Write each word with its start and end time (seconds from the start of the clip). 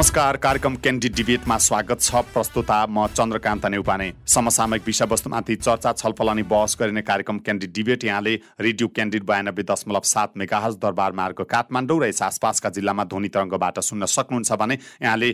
नमस्कार 0.00 0.36
कार्यक्रम 0.36 0.74
क्यान्डी 0.76 1.08
डिबेटमा 1.10 1.56
स्वागत 1.60 2.00
छ। 2.00 2.20
प्रस्तुता 2.32 2.76
म 2.88 3.06
चन्द्रकान्त 3.12 3.66
नेउपाने। 3.66 4.08
समसामयिक 4.26 4.82
विषयवस्तुमाथि 4.86 5.56
चर्चा 5.56 5.92
छलफल 5.92 6.28
अनि 6.28 6.42
बहस 6.48 6.76
गरिने 6.80 7.02
कार्यक्रम 7.04 7.38
क्यान्डी 7.38 7.66
डिबेट 7.68 8.04
यहाँले 8.04 8.34
रेडियो 8.60 8.88
क्यान्डिड 8.88 9.24
बयानब्बे 9.28 9.62
दशमलव 9.62 10.00
सात 10.02 10.40
मेगाहज 10.40 10.76
दरबार 10.80 11.12
मार्ग 11.12 11.42
काठमाडौँ 11.44 12.00
र 12.00 12.08
यस 12.08 12.22
आसपासका 12.22 12.70
जिल्लामा 12.72 13.04
ध्वनि 13.12 13.28
तरङ्गबाट 13.28 13.80
सुन्न 13.80 14.08
सक्नुहुन्छ 14.08 14.52
भने 14.56 14.78
यहाँले 15.04 15.30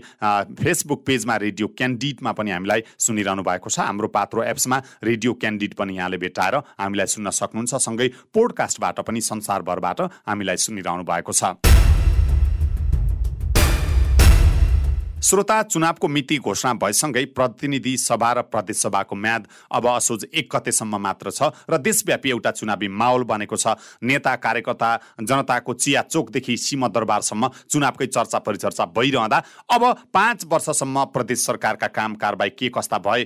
फेसबुक 0.58 1.06
पेजमा 1.06 1.36
रेडियो 1.46 1.66
क्यान्डिडमा 1.78 2.32
पनि 2.34 2.50
हामीलाई 2.50 2.82
सुनिरहनु 2.98 3.42
भएको 3.46 3.70
छ। 3.70 3.86
हाम्रो 3.86 4.08
पात्रो 4.10 4.42
एप्समा 4.50 4.82
रेडियो 5.04 5.32
क्यान्डिड 5.46 5.74
पनि 5.78 5.96
यहाँले 5.96 6.18
भेटाएर 6.18 6.54
हामीलाई 6.82 7.06
सुन्न 7.14 7.30
सक्नुहुन्छ। 7.30 7.74
सँगै 7.86 8.08
पोडकास्टबाट 8.34 9.00
पनि 9.06 9.20
संसारभरबाट 9.30 10.00
हामीलाई 10.26 10.56
सुनिरहनु 10.58 11.06
भएको 11.06 11.32
छ। 11.32 11.54
श्रोता 15.16 15.62
चुनावको 15.62 16.08
मिति 16.08 16.36
घोषणा 16.38 16.72
भएसँगै 16.74 17.24
प्रतिनिधि 17.32 17.96
सभा 17.96 18.32
र 18.32 18.40
प्रदेशसभाको 18.44 19.16
म्याद 19.16 19.46
अब 19.72 19.86
असोज 19.88 20.24
एक 20.32 20.48
गतेसम्म 20.54 20.96
मात्र 21.00 21.30
छ 21.30 21.48
र 21.70 21.78
देशव्यापी 21.78 22.30
एउटा 22.30 22.50
चुनावी 22.52 22.88
माहौल 22.90 23.24
बनेको 23.24 23.56
छ। 23.56 23.72
नेता 24.04 24.34
कार्यकर्ता 24.36 24.90
जनताको 25.22 25.74
चिया 25.74 26.02
चोकदेखि 26.04 26.56
सिंहदरबारसम्म 26.56 27.48
चुनावकै 27.48 28.06
चर्चा 28.06 28.38
परिचर्चा 28.38 28.84
भइरहँदा 28.92 29.38
अब 29.72 29.84
पाँच 30.12 30.44
वर्षसम्म 30.52 31.04
प्रदेश 31.08 31.46
सरकारका 31.46 31.86
काम 31.88 32.14
कारबाही 32.20 32.50
के 32.52 32.68
कस्ता 32.76 32.98
भए 33.00 33.24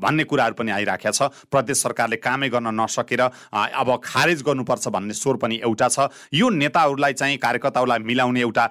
भन्ने 0.00 0.24
कुराहरू 0.24 0.54
पनि 0.56 0.70
आइराखेका 0.72 1.12
छ। 1.12 1.28
प्रदेश 1.52 1.82
सरकारले 1.82 2.16
कामै 2.16 2.48
गर्न 2.48 2.72
नसकेर 2.80 3.20
अब 3.20 4.00
खारेज 4.04 4.42
गर्नुपर्छ 4.42 4.88
भन्ने 4.88 5.14
स्वर 5.14 5.36
पनि 5.36 5.60
एउटा 5.62 5.88
छ। 5.88 6.08
यो 6.32 6.48
नेताहरूलाई 6.48 7.12
चाहिँ 7.12 7.36
कार्यकर्ताहरूलाई 7.38 7.98
मिलाउने 8.00 8.40
एउटा 8.40 8.64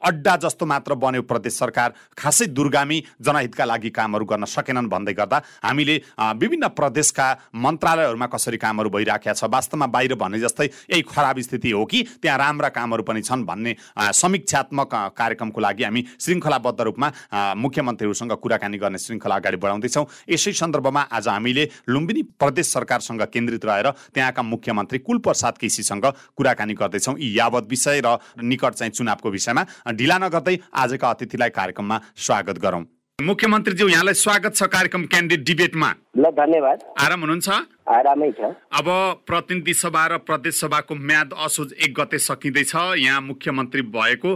अड्डा 0.00 0.36
जस्तो 0.48 0.66
मात्र 0.66 0.94
बन्यो 0.96 1.22
प्रदेश 1.28 1.52
सरकार। 1.54 1.72
सरकार 1.74 1.92
खासै 2.18 2.46
दुर्गामी 2.48 2.98
जनहितका 3.20 3.64
लागि 3.64 3.90
कामहरू 3.90 4.24
गर्न 4.24 4.44
सकेनन् 4.46 4.88
भन्दै 4.88 5.12
गर्दा 5.14 5.38
हामीले 5.64 5.96
विभिन्न 6.38 6.68
प्रदेशका 6.70 7.26
मन्त्रालयहरूमा 7.56 8.26
कसरी 8.34 8.58
कामहरू 8.58 8.90
भइराखेका 8.90 9.34
छ 9.34 9.50
वास्तवमा 9.50 9.86
बाहिर 9.90 10.14
भने 10.14 10.38
जस्तै 10.38 10.66
यही 10.66 11.02
खराब 11.04 11.40
स्थिति 11.40 11.70
हो 11.70 11.84
कि 11.84 12.02
त्यहाँ 12.22 12.38
राम्रा 12.38 12.68
कामहरू 12.70 13.02
पनि 13.02 13.22
छन् 13.22 13.44
भन्ने 13.44 13.74
समीक्षात्मक 14.14 14.94
कार्यक्रमको 15.18 15.60
लागि 15.60 15.84
हामी 15.84 16.04
श्रृङ्खलाबद्ध 16.20 16.80
रूपमा 16.80 17.08
मुख्यमन्त्रीहरूसँग 17.56 18.32
कुराकानी 18.38 18.78
गर्ने 18.78 18.98
श्रृङ्खला 18.98 19.34
अगाडि 19.34 19.56
बढाउँदैछौँ। 19.58 20.06
यसै 20.30 20.52
सन्दर्भमा 20.54 21.02
आज 21.10 21.28
हामीले 21.28 21.64
लुम्बिनी 21.88 22.22
प्रदेश 22.38 22.66
सरकारसँग 22.72 23.22
केन्द्रित 23.34 23.64
रहेर 23.64 23.90
त्यहाँका 24.14 24.42
मुख्यमन्त्री 24.44 24.98
कुलप्रसाद 25.00 25.58
केसीसँग 25.58 26.06
कुराकानी 26.36 26.74
गर्दैछौँ। 26.74 27.16
यी 27.18 27.28
यावत 27.38 27.66
विषय 27.68 28.00
र 28.06 28.16
निकट 28.42 28.72
चाहिँ 28.74 28.92
चुनावको 28.92 29.30
विषयमा। 29.30 29.62
ढिला 29.94 30.18
नगर्दै 30.18 30.56
आजका 30.74 31.10
अतिथिलाई 31.10 31.50
कार्यक्रममा 31.64 31.96
स्वागत 32.18 32.58
गरौँ। 32.60 32.84
मुख्यमन्त्रीज्यू 33.18 33.86
यहाँलाई 33.88 34.14
स्वागत 34.20 34.54
छ 34.54 34.68
कार्यक्रम 34.68 35.04
क्यान्डिडेट 35.06 35.46
डिबेटमा। 35.46 35.90
ल 36.18 36.24
धन्यवाद। 36.36 36.78
आराम 37.00 37.20
हुनुहुन्छ? 37.20 37.48
आरामै 37.88 38.30
छ। 38.36 38.40
अब 38.76 38.88
प्रतिनिधि 39.24 39.74
सभा 39.74 40.04
र 40.06 40.18
प्रदेश 40.28 40.60
सभाको 40.60 40.94
म्याद 41.00 41.32
असोज 41.32 41.72
एक 41.80 41.94
गते 41.94 42.18
सकिँदैछ 42.20 42.74
यहाँ 43.00 43.20
मुख्यमन्त्री 43.22 43.82
भएको। 43.96 44.30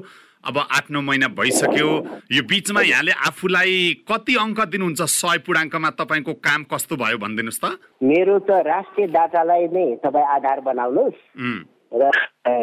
अब 0.49 0.57
आठ 0.59 0.91
नौ 0.91 1.01
महिना 1.03 1.29
भइसक्यो। 1.37 1.89
यो 2.33 2.43
बिचमा 2.49 2.81
यहाँले 2.81 3.13
आफूलाई 3.29 3.75
कति 4.09 4.35
अङ्क 4.39 4.61
दिनुहुन्छ? 4.73 5.01
सय 5.03 5.39
पूर्णाङ्कमा 5.45 5.91
तपाईँको 6.01 6.33
काम 6.41 6.65
कस्तो 6.73 6.97
भयो 6.97 7.19
भनिदिनुहोस् 7.19 7.61
त। 7.61 7.77
मेरो 8.01 8.39
त 8.47 8.51
राष्ट्रिय 8.65 9.07
डाटालाई 9.13 9.67
नै 9.75 9.85
तपाईँ 10.01 10.29
आधार 10.33 10.61
बनाउनुहोस्। 10.65 11.19
र 11.93 12.11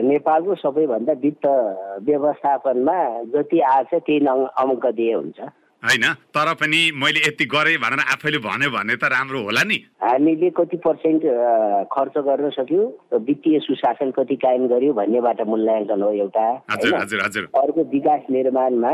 नेपालको 0.06 0.56
सबैभन्दा 0.56 1.14
वित्त 1.24 1.46
व्यवस्थापनमा 2.08 2.98
जति 3.34 3.60
आएछ 3.60 3.94
त्यही 3.94 4.20
अङ्क 4.26 4.86
दिए 4.86 5.14
हुन्छ। 5.14 5.40
होइन? 5.84 6.06
तर 6.34 6.54
पनि 6.54 6.80
मैले 6.98 7.20
यति 7.28 7.46
गरेँ 7.46 7.78
भनेर 7.78 8.02
आफैले 8.14 8.38
भन्यो 8.42 8.70
भने 8.70 8.96
त 8.96 9.04
राम्रो 9.06 9.42
होला 9.44 9.64
नि। 9.64 9.78
हामीले 10.04 10.50
कति 10.50 10.78
पर्सेन्ट 10.78 11.22
खर्च 11.94 12.16
गर्न 12.28 12.50
सक्यौँ 12.50 12.86
वित्तीय 13.22 13.60
सुशासन 13.60 14.12
कति 14.12 14.36
कायम 14.36 14.68
गर्यो 14.68 14.94
भन्नेबाट 14.94 15.42
मूल्याङ्कन 15.48 16.02
हो 16.02 16.12
एउटा 16.12 16.48
अर्को 17.62 17.84
विकास 17.92 18.22
निर्माणमा 18.32 18.94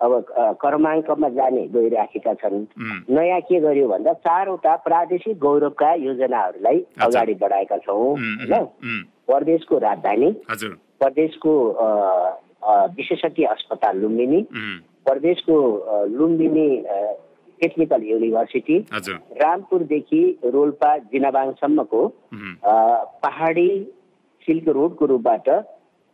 अब 0.00 0.12
क्रमाङ्कमा 0.62 1.28
जाने 1.28 1.62
गइराखेका 1.68 2.34
छन्। 2.34 2.66
नयाँ 3.10 3.40
के 3.40 3.60
गर्यो 3.60 3.88
भन्दा 3.88 4.12
चारवटा 4.26 4.74
प्रादेशिक 4.86 5.38
गौरवका 5.38 5.92
योजनाहरूलाई 5.94 6.78
अगाडि 7.02 7.34
बढाएका 7.34 7.76
छौँ 7.78 7.96
होइन? 7.96 8.66
प्रदेशको 9.26 9.78
राजधानी 9.78 10.30
प्रदेशको 10.98 11.52
विशेषज्ञ 12.96 13.44
अस्पताल 13.46 13.98
लुम्बिनी 13.98 14.40
प्रदेशको 15.06 15.56
लुम्बिनी 16.10 16.68
टेक्निकल 17.60 18.02
युनिभर्सिटी 18.04 18.78
रामपुरदेखि 19.42 20.22
रोल्पा 20.46 20.96
जिनाबाङसम्मको 21.12 22.06
पहाडी 23.24 23.68
सिल्क 24.42 24.68
रोडको 24.68 25.06
रूपबाट 25.06 25.48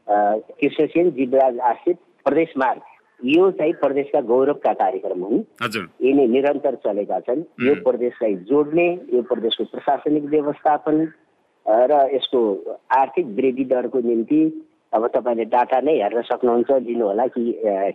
कृष्णसेन 0.06 1.10
जीवराज 1.10 1.58
आश्रित 1.70 1.98
प्रदेश 2.24 2.52
मार्ग। 2.58 2.82
यो 3.24 3.50
चाहिँ 3.50 3.72
प्रदेशका 3.72 4.20
गौरवका 4.20 4.72
कार्यक्रम 4.72 5.20
हुन्। 5.20 5.42
यिनी 6.04 6.26
निरन्तर 6.26 6.74
चलेका 6.74 7.20
छन्। 7.20 7.42
यो 7.62 7.74
प्रदेशलाई 7.74 8.34
जोड्ने 8.34 8.86
यो 9.14 9.22
प्रदेशको 9.22 9.64
प्रशासनिक 9.64 10.24
व्यवस्थापन 10.24 11.12
र 11.66 12.08
यसको 12.14 12.40
आर्थिक 12.92 13.26
वृद्धि 13.26 13.64
दरको 13.64 14.00
निम्ति 14.00 14.40
अब 14.94 15.06
तपाईँले 15.14 15.44
डाटा 15.50 15.78
नै 15.82 15.94
हेर्न 15.98 16.22
सक्नुहुन्छ 16.22 16.70
लिनुहोला 16.86 17.26
कि 17.34 17.42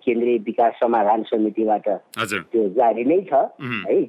केन्द्रीय 0.03 0.37
विकास 0.45 0.73
समाधान 0.79 1.23
समितिबाट 1.31 1.87
त्यो 2.51 2.63
जारी 2.75 3.03
नै 3.07 3.19
छ 3.23 3.33
है। 3.87 3.99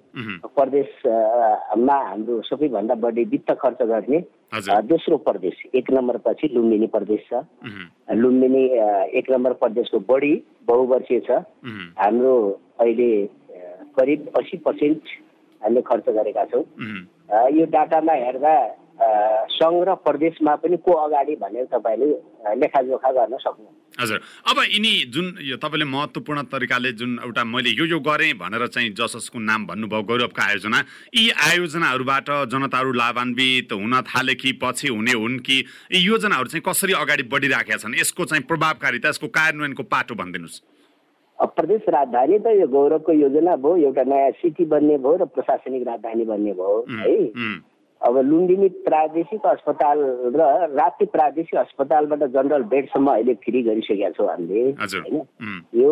प्रदेशमा 0.50 1.96
हाम्रो 2.08 2.40
सबैभन्दा 2.50 2.94
बढी 2.98 3.24
वित्त 3.30 3.50
खर्च 3.62 3.82
गर्ने 3.92 4.20
दोस्रो 4.90 5.16
प्रदेश 5.22 5.56
एक 5.74 5.90
नम्बर 5.92 6.16
पछि 6.26 6.46
लुम्बिनी 6.54 6.86
प्रदेश 6.90 7.22
छ। 7.30 7.46
लुम्बिनी 8.10 8.64
एक 9.18 9.30
नम्बर 9.30 9.52
प्रदेशको 9.62 9.98
बढी 10.10 10.34
बहुवर्षीय 10.66 11.20
छ। 11.30 11.30
हाम्रो 11.94 12.34
अहिले 12.80 13.10
करिब 13.94 14.20
अस्सी 14.38 14.56
पर्सेन्ट 14.66 15.02
हामीले 15.62 15.82
खर्च 15.86 16.06
गरेका 16.10 16.44
छौँ। 16.50 16.64
यो 17.54 17.64
डाटामा 17.70 18.12
हेर्दा 18.26 18.54
सङ्घ 19.00 19.78
र 19.88 19.94
प्रदेशमा 20.04 20.54
पनि 20.60 20.76
को 20.76 20.92
अगाडि 20.92 21.34
भनेर 21.40 21.64
तपाईँले 21.72 22.08
लेखाजोखा 22.60 23.10
गर्न 23.12 23.36
सक्नु 23.40 23.68
हजुर। 24.00 24.18
अब 24.50 24.58
यिनी 24.70 24.92
जुन 25.08 25.26
यो 25.40 25.56
तपाईँले 25.56 25.84
महत्त्वपूर्ण 25.84 26.42
तरिकाले 26.52 26.92
जुन 26.92 27.18
एउटा 27.24 27.44
मैले 27.44 27.70
यो 27.70 27.84
यो 27.86 27.98
गरेँ 28.00 28.32
भनेर 28.36 28.66
चाहिँ 28.66 28.90
जसको 28.92 29.38
नाम 29.40 29.66
भन्नुभयो 29.66 30.02
गौरवका 30.04 30.42
आयोजना 30.44 30.78
यी 31.16 31.24
आयोजनाहरूबाट 31.48 32.28
जनताहरू 32.52 32.92
लाभान्वित 32.92 33.72
हुन 33.72 34.00
थाले 34.04 34.34
कि 34.34 34.52
पछि 34.62 34.88
हुने 34.88 35.12
हुन् 35.12 35.38
कि 35.40 35.56
यी 35.92 36.00
योजनाहरू 36.00 36.48
चाहिँ 36.48 36.64
कसरी 36.68 36.92
अगाडि 36.92 37.22
बढिराखेका 37.32 37.76
छन्? 37.76 37.94
यसको 37.94 38.24
चाहिँ 38.24 38.44
प्रभावकारिता 38.44 39.08
यसको 39.08 39.28
कार्यान्वयनको 39.28 39.82
पाटो 39.82 40.14
भनिदिनुहोस्। 40.14 40.60
प्रदेश 41.56 41.82
राजधानी 41.88 42.38
त 42.38 42.46
यो 42.60 42.66
गौरवको 42.68 43.12
योजना 43.12 43.56
भयो 43.56 43.76
एउटा 43.88 44.02
नयाँ 44.04 44.30
सिटी 44.38 44.64
बन्ने 44.70 44.96
भयो 45.00 45.16
र 45.16 45.24
प्रशासनिक 45.34 45.82
राजधानी 45.88 46.24
बन्ने 46.28 46.52
भयो 46.52 46.84
है? 47.00 47.16
अब 48.00 48.16
लुम्बिनी 48.18 48.68
प्रादेशिक 48.84 49.46
अस्पताल 49.46 49.98
र 50.34 50.44
राप्ती 50.72 51.06
प्रादेशिक 51.06 51.58
अस्पतालबाट 51.60 52.22
जनरल 52.32 52.62
बेडसम्म 52.72 53.10
अहिले 53.12 53.34
फ्री 53.44 53.62
गरिसकेका 53.62 54.10
छौँ 54.10 54.28
हामीले 54.28 54.62
होइन? 54.72 55.22
यो 55.74 55.90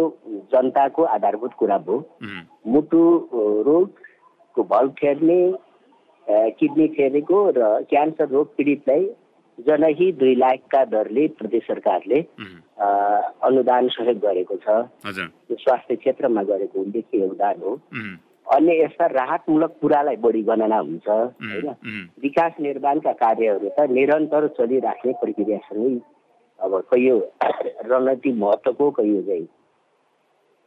जनताको 0.52 1.02
आधारभूत 1.14 1.52
कुरा 1.58 1.78
भयो 1.78 1.98
मुटु 2.66 3.02
रोगको 3.68 4.62
भल 4.65 4.88
फेर्ने 5.00 5.41
किडनी 6.56 6.86
फेरेको 6.97 7.38
र 7.56 7.68
क्यान्सर 7.91 8.28
रोग 8.28 8.56
पीडितलाई 8.56 9.04
जनही 9.59 10.10
दुई 10.12 10.34
लाखका 10.34 10.84
दरले 10.84 11.27
प्रदेश 11.38 11.62
सरकारले 11.66 12.21
अनुदान 13.44 13.88
सहयोग 13.88 14.18
गरेको 14.18 14.56
छ। 14.56 14.66
स्वास्थ्य 15.53 15.97
क्षेत्रमा 15.97 16.42
गरेको 16.42 16.80
उल्लेख्य 16.80 17.18
योगदान 17.18 17.62
हो? 17.62 17.72
अन्य 18.48 18.74
यस्ता 18.83 19.06
राहतमूलक 19.06 19.72
कुरालाई 19.80 20.16
बढी 20.16 20.42
गणना 20.42 20.78
हुन्छ 20.78 21.09
होइन? 21.09 21.68
विकास 22.22 22.53
निर्माणका 22.60 23.12
कार्यहरू 23.12 23.68
त 23.68 23.91
निरन्तर 23.91 24.47
चलिराख्ने 24.59 25.12
प्रक्रियासँगै 25.22 26.00
अब 26.59 26.72
कैयो 26.91 27.16
रणनीति 27.86 28.33
महत्त्वको 28.33 28.91
कैयो 28.91 29.22
चाहिँ 29.22 29.47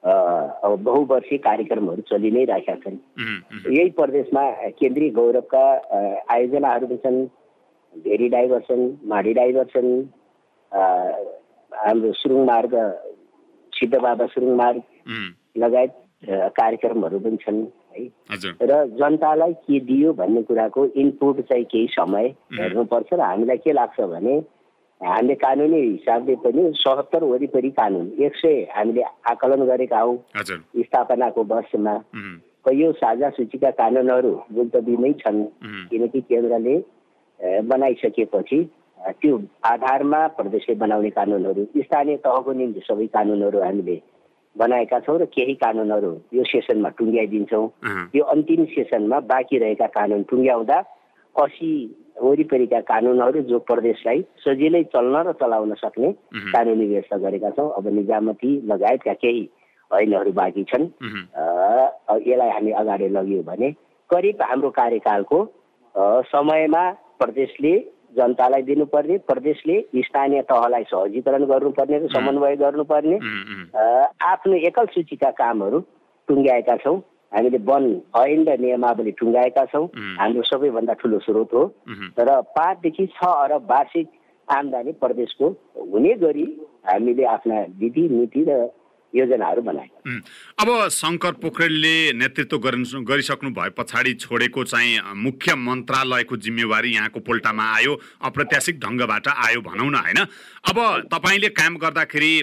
अब 0.03 0.77
बहुवर्षीय 0.83 1.37
कार्यक्रमहरू 1.37 2.01
चलि 2.01 2.31
नै 2.31 2.45
राखेका 2.45 2.75
छन्। 2.75 2.97
यही 3.73 3.89
प्रदेशमा 3.89 4.43
केन्द्रीय 4.79 5.09
गौरवका 5.09 5.63
आयोजनाहरू 6.31 6.87
पनि 6.87 6.97
छन् 6.97 7.19
भेरी 7.95 8.27
डाइभर्सन 8.29 8.81
माडी 9.05 9.33
डाइभर्सन 9.33 9.87
हाम्रो 11.71 12.11
सुरुङ 12.13 12.45
मार्ग 12.45 12.73
सिद्धबाबा 13.73 14.25
सुरुङ 14.25 14.55
मार्ग 14.55 14.81
लगायत 15.57 15.93
कार्यक्रमहरू 16.23 17.19
पनि 17.19 17.37
छन् 17.41 17.61
है। 17.91 18.07
र 18.61 18.85
जनतालाई 18.99 19.53
के 19.53 19.79
दियो 19.79 20.13
भन्ने 20.13 20.41
कुराको 20.43 20.85
इनपुट 20.85 21.41
चाहिँ 21.49 21.65
केही 21.65 21.87
समय 21.91 22.27
हेर्नुपर्छ 22.53 23.13
र 23.13 23.21
हामीलाई 23.21 23.57
के 23.57 23.71
लाग्छ 23.73 23.99
भने 24.01 24.35
हामीले 25.01 25.35
कानुनी 25.35 25.81
हिसाबले 25.81 26.35
पनि 26.45 26.61
सतहत्तर 26.77 27.23
वरिपरि 27.23 27.69
कानुन 27.73 28.11
एक 28.21 28.35
सय 28.37 28.67
हामीले 28.75 29.03
आकलन 29.27 29.65
गरेका 29.65 29.99
हौँ। 29.99 30.17
स्थापनाको 30.37 31.43
वर्षमा। 31.43 31.95
कैयौँ 32.61 32.93
साझा 32.93 33.29
सूचीका 33.29 33.69
कानुनहरू 33.81 34.33
मुल्तबी 34.51 35.13
छन्। 35.21 35.43
किनकि 35.89 36.21
केन्द्रले 36.21 36.75
बनाइसकेपछि 37.65 38.59
त्यो 39.21 39.41
आधारमा 39.65 40.19
प्रदेशले 40.37 40.75
बनाउने 40.75 41.09
कानुनहरू 41.09 41.65
स्थानीय 41.77 42.17
तहको 42.21 42.53
निम्ति 42.53 42.81
सबै 42.85 43.07
कानुनहरू 43.09 43.61
हामीले 43.61 43.95
बनाएका 44.55 44.99
छौँ 44.99 45.17
र 45.19 45.25
केही 45.31 45.53
कानुनहरू 45.63 46.11
यो 46.33 46.43
सेसनमा 46.43 46.89
टुङ्ग्याइदिन्छौँ। 46.99 47.65
यो 48.15 48.23
अन्तिम 48.23 48.65
सेसनमा 48.75 49.19
बाँकी 49.31 49.57
रहेका 49.57 49.87
कानुन 49.95 50.23
टुङ्ग्याउँदा 50.29 50.77
असी 51.35 51.71
वरिपरिका 52.21 52.79
कानुनहरू 52.83 53.41
जो 53.47 53.59
प्रदेशलाई 53.63 54.19
सजिलै 54.43 54.83
चल्न 54.93 55.15
र 55.27 55.31
चलाउन 55.39 55.73
सक्ने 55.79 56.11
कानुनी 56.51 56.85
व्यवस्था 56.87 57.17
गरेका 57.17 57.49
छौँ। 57.55 57.69
अब 57.77 57.87
निजामती 57.87 58.51
लगायतका 58.67 59.13
केही 59.23 59.43
ऐनहरू 59.91 60.31
बाँकी 60.31 60.63
छन्। 60.63 60.85
यसलाई 62.27 62.49
हामी 62.49 62.71
अगाडि 62.81 63.07
लग्यौँ 63.09 63.43
भने 63.43 63.71
करिब 64.09 64.41
हाम्रो 64.41 64.69
कार्यकालको 64.71 65.39
समयमा 66.27 66.83
प्रदेशले 67.19 67.73
जनतालाई 68.17 68.61
दिनुपर्ने 68.61 69.17
प्रदेशले 69.27 69.75
स्थानीय 69.97 70.41
तहलाई 70.49 70.83
सहजीकरण 70.83 71.45
गर्नुपर्ने 71.45 71.97
र 71.97 72.07
समन्वय 72.09 72.55
गर्नुपर्ने। 72.57 73.17
आफ्नो 74.23 74.55
एकल 74.67 74.85
सूचीका 74.95 75.29
कामहरू 75.39 75.79
टुङ्ग्याएका 76.27 76.75
छौँ। 76.83 76.97
हामीले 77.31 77.57
वन 77.63 77.85
ऐन 78.19 78.43
र 78.47 78.57
नियमावली 78.59 79.11
टुङ्गाएका 79.19 79.65
छौँ। 79.71 79.85
हाम्रो 80.19 80.43
सबैभन्दा 80.43 80.93
ठुलो 80.99 81.19
स्रोत 81.19 81.53
हो। 81.53 81.63
र 82.19 82.41
पाँचदेखि 82.57 83.05
छ 83.07 83.23
अरब 83.23 83.71
वार्षिक 83.71 84.07
आम्दानी 84.47 84.91
प्रदेशको 84.99 85.47
हुने 85.91 86.13
गरी 86.19 86.45
हामीले 86.87 87.23
आफ्ना 87.25 87.59
विधि 87.79 88.07
नीति 88.09 88.45
र 88.49 88.51
योजनाहरू 89.15 89.61
बनाए 89.61 89.89
अब 90.61 90.69
शङ्कर 90.91 91.31
पोखरेलले 91.41 91.95
नेतृत्व 92.13 92.57
गरिसक्नु 92.57 93.49
भए 93.51 93.69
पछाडि 93.77 94.13
छोडेको 94.23 94.63
चाहिँ 94.63 94.99
मुख्य 95.15 95.55
मन्त्रालयको 95.55 96.37
जिम्मेवारी 96.37 96.93
यहाँको 96.93 97.19
पोल्टामा 97.19 97.65
आयो 97.75 97.93
अप्रत्याशिक 98.23 98.79
ढङ्गबाट 98.79 99.27
आयो 99.27 99.61
भनौँ 99.61 99.89
न 99.91 99.95
होइन? 99.95 100.19
अब 100.69 100.77
तपाईँले 101.13 101.49
काम 101.49 101.77
गर्दाखेरि 101.77 102.33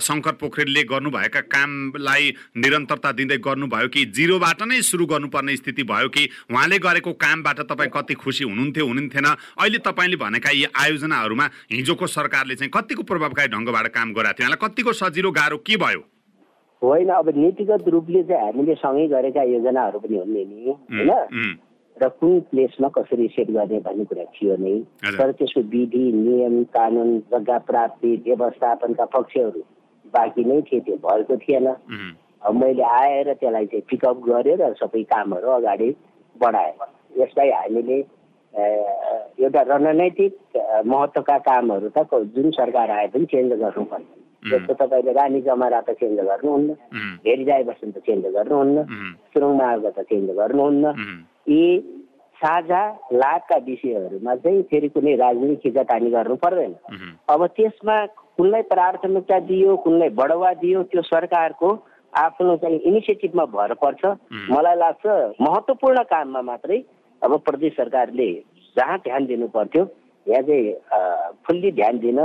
शङ्कर 0.00 0.32
पोखरेलले 0.42 0.82
गर्नुभएका 0.84 1.40
कामलाई 1.48 2.34
निरन्तरता 2.56 3.12
दिँदै 3.12 3.38
गर्नुभयो 3.38 3.88
कि 3.88 4.04
जिरोबाट 4.12 4.62
नै 4.62 4.80
सुरु 4.82 5.06
गर्नुपर्ने 5.06 5.56
स्थिति 5.56 5.82
भयो 5.82 6.08
कि 6.08 6.28
उहाँले 6.50 6.78
गरेको 6.78 7.12
कामबाट 7.24 7.60
तपाईँ 7.72 7.90
कति 7.94 8.14
खुसी 8.14 8.44
हुनुहुन्थ्यो 8.44 8.86
हुनुहुन्थेन? 8.86 9.26
अहिले 9.58 9.78
तपाईँले 9.78 10.16
भनेका 10.16 10.50
यी 10.50 10.64
आयोजनाहरूमा 10.76 11.46
हिजोको 11.72 12.06
सरकारले 12.06 12.54
चाहिँ 12.56 12.70
कतिको 12.74 13.02
प्रभावकारी 13.02 13.48
ढङ्गबाट 13.48 13.86
काम 13.94 14.12
गराएको 14.12 14.38
थियो? 14.38 14.46
यहाँलाई 14.46 14.68
कतिको 14.68 14.92
सजिलो 14.92 15.30
गाह्रो 15.30 15.58
के 15.58 15.76
भयो? 15.76 16.04
होइन 16.82 17.08
अब 17.10 17.28
नीतिगत 17.36 17.88
रूपले 17.88 18.22
चाहिँ 18.22 18.44
हामीले 18.44 18.74
सँगै 18.74 19.06
गरेका 19.08 19.42
योजनाहरू 19.42 19.98
पनि 19.98 20.16
हुने 20.18 20.44
नि 20.44 20.58
होइन? 20.66 21.58
र 21.96 22.08
कुन 22.20 22.40
प्लेसमा 22.50 22.88
कसरी 22.88 23.26
सेट 23.28 23.50
गर्ने 23.50 23.78
भन्ने 23.80 24.04
कुरा 24.04 24.24
थियो 24.34 24.56
नै। 24.56 24.74
तर 25.10 25.32
त्यसको 25.32 25.60
विधि 25.70 26.04
नियम 26.12 26.62
कानुन 26.70 27.18
जग्गा 27.32 27.58
प्राप्ति 27.66 28.10
व्यवस्थापनका 28.26 29.04
पक्षहरू 29.14 29.62
बाँकी 30.14 30.44
नै 30.44 30.60
थिए 30.62 30.80
त्यो 30.80 30.96
भएको 30.96 31.36
थिएन। 31.36 31.66
मैले 32.54 32.82
आएर 32.82 33.32
त्यसलाई 33.34 33.66
चाहिँ 33.66 33.82
पिकअप 33.90 34.22
गरेँ 34.28 34.56
र 34.56 34.72
सबै 34.78 35.02
कामहरू 35.10 35.48
अगाडि 35.50 35.90
बढाएँ। 36.36 36.72
यसलाई 37.18 37.50
हामीले 37.50 37.98
एउटा 39.42 39.62
रणनैतिक 39.62 40.32
महत्त्वका 40.86 41.38
कामहरू 41.38 41.88
त 41.98 42.06
जुन 42.34 42.50
सरकार 42.50 42.90
आए 42.90 43.06
पनि 43.06 43.24
चेन्ज 43.24 43.52
गर्नुपर्छ 43.52 44.06
जस्तो 44.42 44.74
तपाईँले 44.74 45.12
रानी 45.12 45.40
जमारा 45.42 45.80
त 45.80 45.90
चेन्ज 45.98 46.18
गर्नुहुन्न। 46.20 46.70
भेरिजाई 47.24 47.62
बस्नु 47.64 47.90
त 47.90 47.98
चेन्ज 48.06 48.24
गर्नुहुन्न। 48.34 48.78
सुरुङ 49.34 49.56
मार्ग 49.58 49.86
त 49.86 49.98
चेन्ज 50.06 50.30
गर्नुहुन्न। 50.30 50.84
यी 51.48 51.64
साझा 52.38 52.82
लाभका 53.12 53.56
विषयहरूमा 53.66 54.34
चाहिँ 54.34 54.62
फेरि 54.70 54.88
कुनै 54.94 55.14
राजनीतिक 55.16 55.62
खिचातानी 55.62 56.10
गर्नु 56.10 56.36
पर्दैन। 56.38 56.74
अब 57.28 57.46
त्यसमा 57.56 57.96
कुनलाई 58.38 58.62
प्राथमिकता 58.70 59.38
दियो 59.50 59.76
कुनलाई 59.82 60.08
बढावा 60.14 60.52
दियो 60.62 60.82
त्यो 60.86 61.02
सरकारको 61.02 61.68
आफ्नो 62.12 62.56
चाहिँ 62.62 62.78
इनिसिएटिभमा 62.78 63.44
भर 63.50 63.74
पर्छ। 63.82 64.02
मलाई 64.54 64.76
लाग्छ 64.76 65.06
महत्त्वपूर्ण 65.40 66.02
काममा 66.06 66.42
मात्रै 66.42 66.78
अब 67.22 67.36
प्रदेश 67.42 67.72
सरकारले 67.76 68.30
जहाँ 68.76 68.98
ध्यान 68.98 69.26
दिनु 69.26 69.46
पर्थ्यो 69.50 69.82
यहाँ 70.26 70.42
चाहिँ 70.42 70.74
फुल्ली 71.46 71.70
ध्यान 71.72 71.98
दिन 71.98 72.18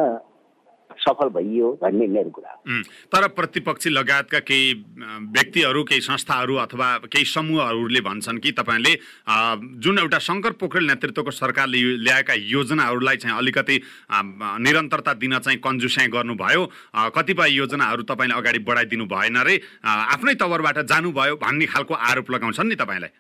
सफल 1.00 1.30
भइयो 1.30 1.72
भन्ने 1.82 2.08
मेरो 2.08 2.30
कुरा 2.30 2.52
तर 3.14 3.28
प्रतिपक्षी 3.36 3.90
लगायतका 3.90 4.40
केही 4.40 4.74
व्यक्तिहरू 5.34 5.84
केही 5.84 6.02
संस्थाहरू 6.02 6.56
अथवा 6.64 6.88
केही 7.06 7.26
समूहहरूले 7.26 8.02
भन्छन् 8.02 8.40
कि 8.40 8.52
तपाईँले 8.52 8.94
जुन 9.80 10.00
एउटा 10.00 10.20
शङ्कर 10.20 10.52
पोखरेल 10.60 10.86
नेतृत्वको 10.88 11.32
सरकारले 11.34 11.82
ल्याएका 12.04 12.34
योजनाहरूलाई 12.34 13.18
चाहिँ 13.18 13.38
अलिकति 13.38 13.82
निरन्तरता 14.64 15.14
दिन 15.14 15.38
चाहिँ 15.40 15.60
कन्जुस्याइ 15.60 16.08
गर्नुभयो। 16.08 16.66
कतिपय 17.16 17.50
योजनाहरू 17.54 18.04
तपाईँले 18.04 18.36
अगाडि 18.36 18.60
बढाइदिनु 18.60 19.06
भएन 19.06 19.38
रे। 19.48 19.56
आफ्नै 19.84 20.34
तवरबाट 20.36 20.78
जानुभयो 20.86 21.36
भन्ने 21.38 21.66
खालको 21.66 21.94
आरोप 21.94 22.32
लगाउँछन् 22.32 22.70
नि 22.70 22.76
तपाईँलाई? 22.76 23.12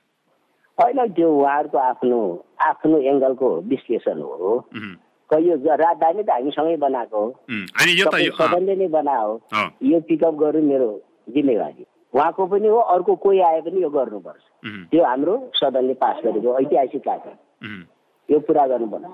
होइन 0.77 0.99
त्यो 1.13 1.29
उहाँहरूको 1.29 1.77
आफ्नो 1.77 2.19
आफ्नो 2.61 2.97
एङ्गलको 3.11 3.47
विश्लेषण 3.69 4.21
हो। 4.21 4.51
यो 5.39 5.55
राजधानी 5.65 6.23
त 6.23 6.29
हामीसँगै 6.29 6.77
बनाएको 6.77 7.17
हो। 7.17 7.29
सदनले 8.37 8.75
नै 8.75 8.87
बनायो 8.87 9.31
यो 9.91 9.99
पिकअप 10.07 10.35
गर्नु 10.39 10.67
मेरो 10.67 10.89
जिम्मेवारी। 11.33 11.85
उहाँको 12.13 12.45
पनि 12.45 12.67
हो 12.67 12.79
अर्को 12.93 13.15
कोही 13.15 13.39
आए 13.41 13.61
पनि 13.61 13.81
यो 13.81 13.89
गर्नुपर्छ। 13.89 14.43
त्यो 14.91 15.03
हाम्रो 15.03 15.35
सदनले 15.55 15.93
पास 16.01 16.17
गरेको 16.25 16.57
ऐतिहासिक 16.59 17.01
कार्य 17.01 17.29
यो 18.29 18.39
पुरा 18.47 18.65
गर्नुपर्छ। 18.67 19.05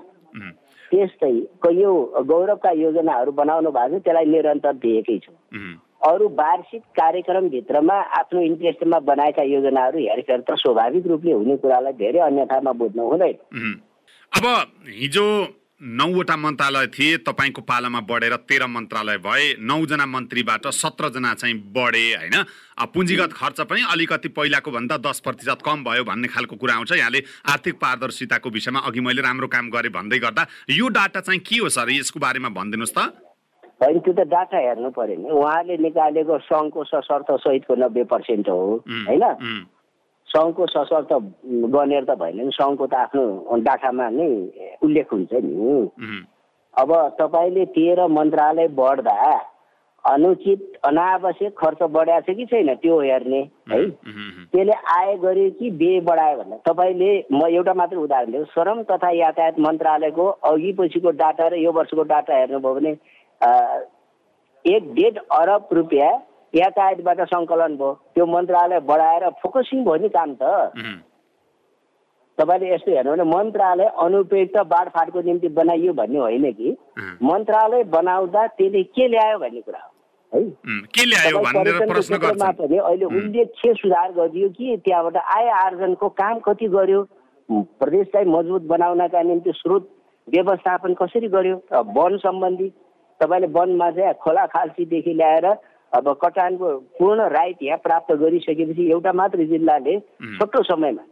त्यस्तै 0.90 1.34
कैयौँ 1.62 2.24
गौरवका 2.26 2.70
योजनाहरू 2.70 3.32
बनाउनु 3.32 3.70
भएको 3.70 3.98
छ 3.98 4.02
त्यसलाई 4.04 4.26
निरन्तर 4.26 4.72
दिएकै 4.82 5.18
छु। 5.24 5.32
अरू 6.00 6.28
वार्षिक 6.32 6.82
कार्यक्रमभित्रमा 6.96 7.96
आफ्नो 8.18 8.40
इन्ट्रेस्टमा 8.40 8.98
बनाएका 9.04 9.42
योजनाहरू 9.42 9.98
हेरफेर 10.00 10.40
त 10.40 10.56
स्वाभाविक 10.56 11.06
रूपले 11.06 11.32
हुने 11.32 11.56
कुरालाई 11.62 11.92
धेरै 11.92 12.20
अन्यथामा 12.26 12.72
बुझ्नु 12.72 13.02
हुँदैन। 13.10 13.36
अब 14.32 14.44
हिजो 14.88 15.26
नौवटा 15.80 16.36
मन्त्रालय 16.36 16.86
थिए 16.88 17.16
तपाईँको 17.24 17.62
पालामा 17.64 18.00
बढेर 18.04 18.36
तेह्र 18.44 18.66
मन्त्रालय 18.68 19.16
भए 19.18 19.44
नौजना 19.60 20.06
मन्त्रीबाट 20.06 20.66
सत्रजना 20.76 21.32
चाहिँ 21.34 21.56
बढे 21.72 22.04
होइन? 22.14 22.36
पुँजीगत 22.84 23.32
खर्च 23.32 23.60
पनि 23.64 23.80
अलिकति 23.88 24.28
पहिलाको 24.28 24.70
भन्दा 24.70 24.96
दस 25.00 25.20
प्रतिशत 25.24 25.64
कम 25.64 25.84
भयो 25.84 26.04
भन्ने 26.04 26.28
खालको 26.28 26.56
कुरा 26.56 26.74
आउँछ। 26.74 26.92
यहाँले 26.92 27.20
आर्थिक 27.48 27.74
पारदर्शिताको 27.80 28.50
विषयमा 28.50 28.80
अघि 28.84 29.00
मैले 29.00 29.22
राम्रो 29.22 29.48
काम 29.48 29.70
गरेँ 29.72 29.92
भन्दै 29.92 30.18
गर्दा 30.20 30.46
यो 30.68 30.88
डाटा 30.90 31.20
चाहिँ 31.24 31.40
के 31.40 31.56
हो 31.64 31.68
सर? 31.72 31.88
यसको 31.90 32.20
बारेमा 32.20 32.48
भनिदिनुहोस् 32.52 32.92
त। 32.92 33.00
होइन 33.80 33.98
त्यो 34.04 34.12
त 34.12 34.28
डाटा 34.28 34.58
हेर्नु 34.60 34.90
पऱ्यो 34.92 35.16
नि। 35.16 35.28
उहाँले 35.32 35.76
निकालेको 35.80 36.38
सङ्घको 36.44 36.84
सशर्त 36.84 37.30
सहितको 37.40 37.74
नब्बे 37.80 38.04
पर्सेन्ट 38.04 38.48
हो 38.52 38.84
होइन? 38.84 39.24
सङ्घको 40.30 40.66
सशर्त 40.66 41.12
गनेर 41.74 42.04
त 42.04 42.18
भएन 42.18 42.40
नि 42.40 42.50
सङ्घको 42.54 42.86
त 42.86 42.94
आफ्नो 42.94 43.56
डाटामा 43.68 44.08
नै 44.16 44.28
उल्लेख 44.82 45.12
हुन्छ 45.12 45.32
नि। 45.44 46.18
अब 46.74 46.92
तपाईँले 47.20 47.64
तेह्र 47.76 48.06
मन्त्रालय 48.08 48.68
बढ्दा 48.78 49.16
अनुचित 50.04 50.60
अनावश्यक 50.84 51.52
खर्च 51.58 51.82
बढाएको 51.92 52.32
छ 52.32 52.36
कि 52.36 52.44
छैन 52.46 52.74
त्यो 52.82 53.00
हेर्ने 53.00 53.40
है? 53.70 53.80
त्यसले 54.52 54.72
आए 54.92 55.16
गर्यो 55.24 55.50
कि 55.58 55.70
बे 55.76 55.90
बढायो 56.00 56.36
भन्दा? 56.38 56.56
तपाईँले 56.68 57.10
म 57.32 57.46
एउटा 57.48 57.74
मात्र 57.74 57.96
उदाहरण 57.96 58.30
दिएँ 58.32 58.44
श्रम 58.54 58.82
तथा 58.90 59.10
यातायात 59.16 59.58
मन्त्रालयको 59.60 60.26
अघि 60.50 60.72
पछिको 60.78 61.10
डाटा 61.20 61.48
र 61.48 61.54
यो 61.58 61.72
वर्षको 61.72 62.02
डाटा 62.12 62.36
हेर्नुभयो 62.36 62.74
भने 62.74 62.92
एक 64.64 64.92
डेढ 64.94 65.18
अरब 65.32 65.68
रुपियाँ 65.72 66.12
यातायातबाट 66.54 67.20
सङ्कलन 67.30 67.76
भयो। 67.76 67.92
त्यो 68.14 68.26
मन्त्रालय 68.26 68.80
बढाएर 68.80 69.28
फोकसिङ 69.42 69.84
भयो 69.84 69.96
नि 69.96 70.08
काम 70.08 70.34
त। 70.34 70.42
तपाईँले 72.38 72.74
यस्तो 72.74 72.90
हेर्नु 72.90 73.10
भने 73.12 73.24
मन्त्रालय 73.30 73.88
अनुपयुक्त 74.00 74.56
बाँडफाँडको 74.72 75.20
निम्ति 75.20 75.48
बनाइयो 75.60 75.92
भन्ने 75.92 76.18
होइन 76.18 76.52
कि। 76.52 76.76
मन्त्रालय 77.22 77.82
बनाउँदा 77.94 78.46
त्यसले 78.46 78.82
के 78.96 79.08
ल्यायो 79.08 79.38
भन्ने 79.38 79.60
कुरा 79.60 79.78
हो 79.78 79.90
है? 80.32 80.42
पनि 82.52 82.76
अहिले 82.78 83.04
उल्लेख्य 83.04 83.74
सुधार 83.74 84.12
गरियो 84.12 84.48
कि 84.48 84.76
त्यहाँबाट 84.84 85.16
आय 85.16 85.48
आर्जनको 85.60 86.08
काम 86.08 86.38
कति 86.38 86.66
गर्यो? 86.68 87.02
प्रदेशलाई 87.50 88.24
मजबुत 88.24 88.62
बनाउनका 88.72 89.22
निम्ति 89.22 89.52
स्रोत 89.52 89.88
व्यवस्थापन 90.28 90.94
कसरी 90.94 91.28
गर्यो? 91.28 91.56
वन 91.72 92.16
सम्बन्धी 92.24 92.68
तपाईँले 93.20 93.46
वनमा 93.52 93.90
चाहिँ 93.90 94.14
खोला 94.22 94.46
खाल्सीदेखि 94.54 95.14
ल्याएर 95.14 95.46
अब 95.92 96.12
कटानको 96.22 96.66
पूर्ण 96.98 97.28
राइट 97.28 97.62
यहाँ 97.62 97.78
प्राप्त 97.78 98.12
गरिसकेपछि 98.14 98.90
एउटा 98.90 99.12
मात्र 99.12 99.44
जिल्लाले 99.46 99.98
छोटो 100.38 100.62
समयमा 100.62 101.04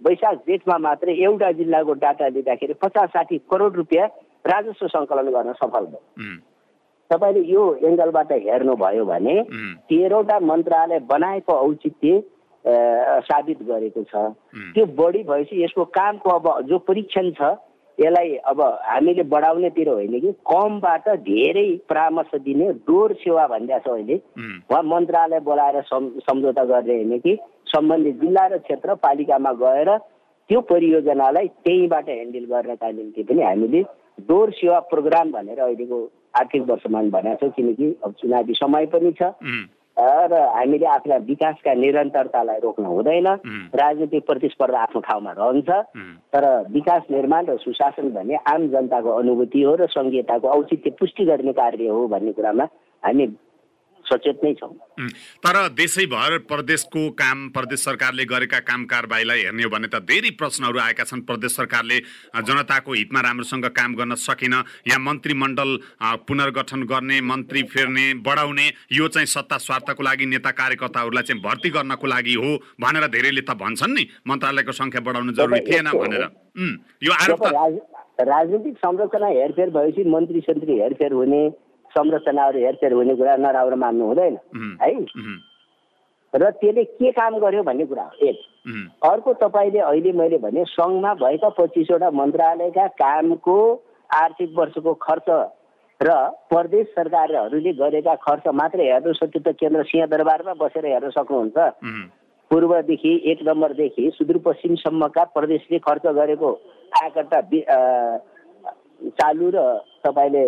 वैशाख 0.00 0.36
जेठमा 0.46 0.76
मात्रै 0.78 1.14
एउटा 1.24 1.50
जिल्लाको 1.52 1.92
डाटा 2.02 2.28
लिँदाखेरि 2.28 2.74
पचास 2.82 3.08
साठी 3.10 3.38
करोड 3.50 3.76
रुपियाँ 3.76 4.06
राजस्व 4.46 4.86
सङ्कलन 4.88 5.30
गर्न 5.30 5.52
सफल 5.52 5.86
भयो। 5.86 6.36
तपाईँले 7.10 7.40
यो 7.52 7.62
एङ्गलबाट 7.84 8.32
हेर्नुभयो 8.32 9.04
भने 9.04 9.34
तेह्रवटा 9.90 10.38
मन्त्रालय 10.40 10.98
बनाएको 11.10 11.52
औचित्य 11.52 12.22
साबित 13.26 13.62
गरेको 13.62 14.02
छ। 14.04 14.14
त्यो 14.74 14.86
बढी 14.94 15.22
भएपछि 15.22 15.62
यसको 15.64 15.84
कामको 15.90 16.30
अब 16.30 16.46
जो 16.68 16.78
परीक्षण 16.88 17.30
छ 17.32 17.52
यसलाई 18.00 18.34
अब 18.46 18.60
हामीले 18.84 19.22
बढाउनेतिर 19.32 19.88
होइन 19.88 20.20
कि 20.20 20.32
कमबाट 20.46 21.08
धेरै 21.24 21.68
परामर्श 21.88 22.34
दिने 22.40 22.72
डोर 22.88 23.12
सेवा 23.14 23.46
भनिरहेको 23.46 23.90
छ 23.90 23.94
अहिले 23.94 24.16
उहाँ 24.70 24.82
मन्त्रालय 24.82 25.40
बोलाएर 25.40 25.80
सम्झौता 25.90 26.64
गर्ने 26.64 26.94
होइन 26.94 27.18
कि 27.18 27.36
सम्बन्धित 27.66 28.20
जिल्ला 28.20 28.46
र 28.46 28.58
क्षेत्र 28.58 28.94
पालिकामा 29.02 29.52
गएर 29.62 29.96
त्यो 30.50 30.60
परियोजनालाई 30.60 31.48
त्यहीँबाट 31.64 32.08
ह्यान्डल 32.08 32.44
गर्नका 32.44 32.90
निम्ति 32.90 33.22
पनि 33.22 33.42
हामीले 33.42 33.82
डोर 34.28 34.50
सेवा 34.52 34.78
प्रोग्राम 34.90 35.30
भनेर 35.32 35.60
अहिलेको 35.60 35.98
आर्थिक 36.36 36.62
वर्षमा 36.62 37.02
भनेको 37.10 37.36
छौँ 37.40 37.50
किनकि 37.50 37.92
अब 38.04 38.12
चुनावी 38.12 38.54
समय 38.54 38.86
पनि 38.86 39.12
छ। 39.12 39.30
र 39.98 40.34
हामीले 40.54 40.86
आफूलाई 40.86 41.18
विकासका 41.18 41.74
निरन्तरतालाई 41.74 42.58
रोक्न 42.62 42.84
हुँदैन। 42.84 43.26
राजनीतिक 43.74 44.26
प्रतिस्पर्धा 44.26 44.78
आफ्नो 44.78 45.00
ठाउँमा 45.00 45.32
रहन्छ। 45.38 45.70
तर 46.32 46.44
विकास 46.70 47.02
निर्माण 47.10 47.46
र 47.46 47.56
सुशासन 47.56 48.10
भन्ने 48.14 48.36
आम 48.46 48.68
जनताको 48.68 49.10
अनुभूति 49.10 49.62
हो 49.62 49.74
र 49.74 49.86
सङ्घीयताको 49.86 50.48
औचित्य 50.48 50.90
पुष्टि 50.90 51.24
गर्ने 51.24 51.52
कार्य 51.52 51.88
हो 51.88 52.06
भन्ने 52.08 52.32
कुरामा 52.32 52.64
हामी 53.02 53.26
सचेत 54.10 54.44
नै 54.44 54.52
छौँ। 54.54 54.74
तर 55.40 55.56
देशैभर 55.72 56.38
प्रदेशको 56.50 57.02
काम 57.14 57.48
प्रदेश 57.50 57.80
सरकारले 57.80 58.24
गरेका 58.26 58.58
काम 58.66 58.84
कारबाहीलाई 58.86 59.40
हेर्ने 59.42 59.62
हो 59.62 59.70
भने 59.70 59.88
त 59.88 60.02
धेरै 60.04 60.30
प्रश्नहरू 60.36 60.78
आएका 60.80 61.04
छन्। 61.04 61.22
प्रदेश 61.22 61.56
सरकारले 61.56 61.98
जनताको 62.42 62.92
हितमा 62.92 63.20
राम्रोसँग 63.20 63.66
काम 63.70 63.94
गर्न 63.94 64.14
सकेन। 64.18 64.54
यहाँ 64.88 65.00
मन्त्रीमण्डल 65.00 65.70
पुनर्गठन 66.26 66.82
गर्ने 66.90 67.20
मन्त्री 67.22 67.62
फेर्ने 67.70 68.06
बढाउने 68.20 68.66
यो 68.92 69.08
चाहिँ 69.08 69.26
सत्ता 69.28 69.56
स्वार्थको 69.60 70.02
लागि 70.02 70.26
नेता 70.26 70.50
कार्यकर्ताहरूलाई 70.52 71.22
चाहिँ 71.22 71.42
भर्ती 71.42 71.70
गर्नको 71.70 72.06
लागि 72.06 72.34
हो 72.34 72.50
भनेर 72.80 73.06
धेरैले 73.08 73.40
त 73.40 73.54
भन्छन् 73.56 73.94
नि। 73.94 74.04
मन्त्रालयको 74.26 74.72
सङ्ख्या 74.72 75.00
बढाउनु 75.00 75.32
जरुरी 75.32 75.60
थिएन 75.62 75.88
भनेर। 75.94 76.24
यो 77.04 77.12
आरोप 77.14 77.42
राजनीतिक 78.20 78.76
संरचना 78.76 79.26
हेरफेर 79.28 79.70
भएपछि 79.70 80.02
मन्त्री 80.04 80.40
सन्त्री 80.42 80.72
हेरफेर 80.80 81.12
हुने 81.12 81.42
संरचनाहरू 81.92 82.58
हेरफेर 82.60 82.92
हुने 82.92 83.14
कुरा 83.16 83.36
नराम्रो 83.38 83.76
मान्नु 83.78 84.06
हुँदैन 84.06 84.38
है 84.80 84.92
र 86.32 86.50
त्यसले 86.52 86.84
के 86.86 87.10
काम 87.12 87.38
गर्यो 87.38 87.62
भन्ने 87.64 87.84
कुरा 87.86 88.02
हो 88.04 88.26
एक 88.26 88.38
अर्को 89.02 89.32
तपाईँले 89.36 89.78
अहिले 89.82 90.12
मैले 90.14 90.38
भने 90.40 90.64
सङ्घमा 90.70 91.14
भएका 91.16 91.48
पच्चिसवटा 91.54 92.10
मन्त्रालयका 92.12 92.86
कामको 92.96 93.56
आर्थिक 94.10 94.54
वर्षको 94.56 94.94
खर्च 95.00 95.30
र 96.00 96.14
प्रदेश 96.48 96.86
सरकारहरूले 96.92 97.72
गरेका 97.74 98.14
खर्च 98.20 98.46
मात्रै 98.54 98.86
हेर्नु 98.86 99.12
सक्यो 99.14 99.42
त 99.42 99.56
केन्द्र 99.56 99.82
सिंहदरबारमा 99.84 100.54
बसेर 100.56 100.86
हेर्न 100.86 101.10
सक्नुहुन्छ 101.10 101.66
पूर्वदेखि 102.50 103.12
एक 103.26 103.42
नम्बरदेखि 103.44 104.10
सुदूरपश्चिमसम्मका 104.14 105.24
प्रदेशले 105.34 105.78
खर्च 105.80 106.06
गरेको 106.14 106.50
आयकर्ता 106.94 107.40
चालु 109.18 109.50
र 109.50 109.66
तपाईँले 110.02 110.44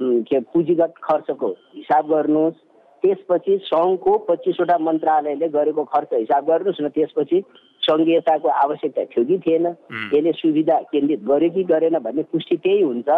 के 0.00 0.40
पुँजीगत 0.40 0.94
खर्चको 1.02 1.48
हिसाब 1.76 2.08
गर्नुहोस्। 2.08 2.54
त्यसपछि 3.02 3.56
सङ्घको 3.66 4.12
पच्चिसवटा 4.30 4.78
मन्त्रालयले 4.78 5.48
गरेको 5.48 5.84
खर्च 5.84 6.10
हिसाब 6.14 6.42
गर्नुहोस् 6.46 6.82
न 6.82 6.88
त्यसपछि 6.88 7.38
सङ्घीयताको 7.82 8.48
आवश्यकता 8.48 9.04
थियो 9.10 9.24
कि 9.24 9.38
थिएन। 9.38 9.66
यसले 10.14 10.32
सुविधा 10.32 10.76
केन्द्रित 10.92 11.22
गर्यो 11.26 11.50
कि 11.50 11.62
गरेन 11.64 11.98
भन्ने 11.98 12.22
पुष्टि 12.30 12.56
त्यही 12.56 12.82
हुन्छ। 12.82 13.08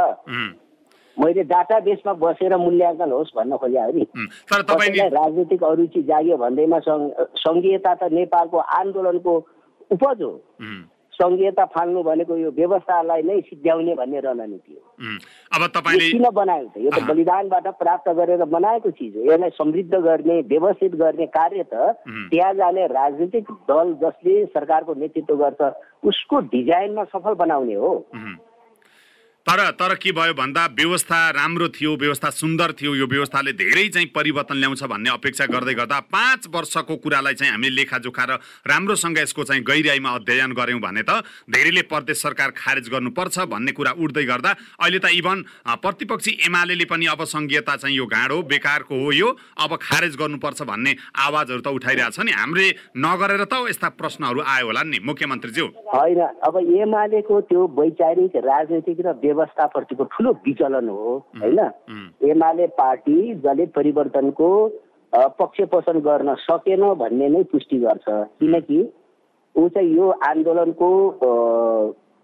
मैले 1.17 1.43
डाटा 1.45 1.79
बेसमा 1.81 2.13
बसेर 2.17 2.57
मूल्याङ्कन 2.57 3.11
होस् 3.13 3.37
भन्न 3.37 3.57
खोजेँ 3.57 3.93
नि 3.93 5.09
राजनीतिक 5.15 5.63
अरुचि 5.63 6.03
जाग्यो 6.03 6.37
भन्दैमा 6.37 6.79
सङ्घीयता 7.45 7.95
त 7.95 8.03
नेपालको 8.13 8.59
आन्दोलनको 8.59 9.33
उपज 9.93 10.23
हो। 10.23 10.33
सङ्घीयता 11.15 11.65
फाल्नु 11.75 12.03
भनेको 12.03 12.37
यो 12.37 12.51
व्यवस्थालाई 12.51 13.23
नै 13.23 13.41
सिद्ध्याउने 13.41 13.95
भन्ने 13.95 14.21
रणनीति 14.21 14.73
हो। 14.75 14.83
अब 15.55 15.67
तपाईँले 15.75 16.11
किन 16.11 16.27
बनाएको 16.31 16.69
छ? 16.71 16.85
यो 16.85 16.91
त 16.91 17.03
बलिदानबाट 17.09 17.67
प्राप्त 17.79 18.09
गरेर 18.19 18.45
बनाएको 18.45 18.91
चिज 18.91 19.17
हो। 19.17 19.23
यसलाई 19.33 19.51
समृद्ध 19.59 19.95
गर्ने 19.95 20.41
व्यवस्थित 20.53 20.95
गर्ने 20.95 21.27
कार्य 21.37 21.63
त 21.73 21.75
त्यहाँ 22.31 22.55
जाने 22.55 22.87
राजनीतिक 22.87 23.51
दल 23.71 23.95
जसले 24.03 24.45
सरकारको 24.55 24.95
नेतृत्व 24.95 25.37
गर्छ 25.37 25.61
उसको 26.05 26.41
डिजाइनमा 26.51 27.05
सफल 27.15 27.35
बनाउने 27.35 27.75
हो। 27.75 27.93
तर 29.47 29.61
तर 29.71 29.95
के 29.95 30.13
भयो 30.13 30.35
भन्दा 30.35 30.65
व्यवस्था 30.73 31.19
राम्रो 31.31 31.69
थियो 31.69 31.91
व्यवस्था 31.97 32.29
सुन्दर 32.33 32.73
थियो 32.73 32.95
यो 32.95 33.07
व्यवस्थाले 33.07 33.53
धेरै 33.53 33.89
चाहिँ 33.89 34.07
परिवर्तन 34.15 34.57
ल्याउँछ 34.57 34.83
भन्ने 34.83 35.11
अपेक्षा 35.11 35.47
गर्दै 35.47 35.75
गर्दा 35.75 35.99
पाँच 36.09 36.47
वर्षको 36.55 36.97
कुरालाई 36.97 37.35
चाहिँ 37.35 37.53
हामीले 37.53 37.75
लेखाजोखा 37.77 38.25
र 38.25 38.39
राम्रोसँग 38.65 39.19
यसको 39.19 39.45
चाहिँ 39.45 39.63
गहिराइमा 39.63 40.11
अध्ययन 40.11 40.53
गऱ्यौँ 40.57 40.81
भने 40.81 41.03
त 41.05 41.21
धेरैले 41.53 41.83
प्रदेश 41.93 42.23
सरकार 42.23 42.51
खारेज 42.57 42.89
गर्नुपर्छ 42.89 43.39
भन्ने 43.53 43.73
कुरा 43.77 43.93
उठ्दै 44.01 44.25
गर्दा 44.25 44.51
अहिले 44.81 44.99
त 44.99 45.13
इभन 45.13 45.45
प्रतिपक्षी 45.77 46.33
एमाले 46.49 46.85
पनि 46.89 47.07
अब 47.13 47.25
सङ्घीयता 47.27 47.77
चाहिँ 47.77 47.97
यो 47.97 48.09
हो 48.09 48.41
बेकारको 48.49 48.95
हो 48.97 49.13
यो 49.13 49.29
अब 49.61 49.77
खारेज 49.77 50.17
गर्नुपर्छ 50.17 50.63
भन्ने 50.65 50.97
आवाजहरू 51.21 51.61
त 51.61 51.69
उठाइरहेछ 51.69 52.19
नि। 52.25 52.33
हामीले 52.33 52.71
नगरेर 52.97 53.45
त 53.45 53.61
यस्ता 53.69 53.89
प्रश्नहरू 54.01 54.41
आयो 54.41 54.67
होला 54.67 54.83
नि 54.89 54.99
मुख्यमन्त्रीज्यू। 55.05 55.67
होइन 55.93 56.21
अब 56.49 56.57
एमालेको 56.81 57.41
त्यो 57.53 57.61
वैचारिक 57.77 58.37
राजनीतिक 58.49 58.99
र 59.05 59.13
व्यवस्थाप्रतिको 59.35 60.05
ठुलो 60.15 60.33
विचलन 60.47 60.89
हो 60.89 61.13
होइन? 61.43 61.61
एमाले 62.31 62.67
पार्टी 62.79 63.35
जसले 63.37 63.67
परिवर्तनको 63.77 64.49
पक्ष 65.39 65.61
पोषण 65.71 65.99
गर्न 66.01 66.35
सकेन 66.41 66.83
भन्ने 67.01 67.29
नै 67.29 67.43
पुष्टि 67.53 67.79
गर्छ। 67.79 68.07
किनकि 68.41 68.79
ऊ 69.55 69.69
चाहिँ 69.69 69.95
यो 69.97 70.11
आन्दोलनको 70.27 70.89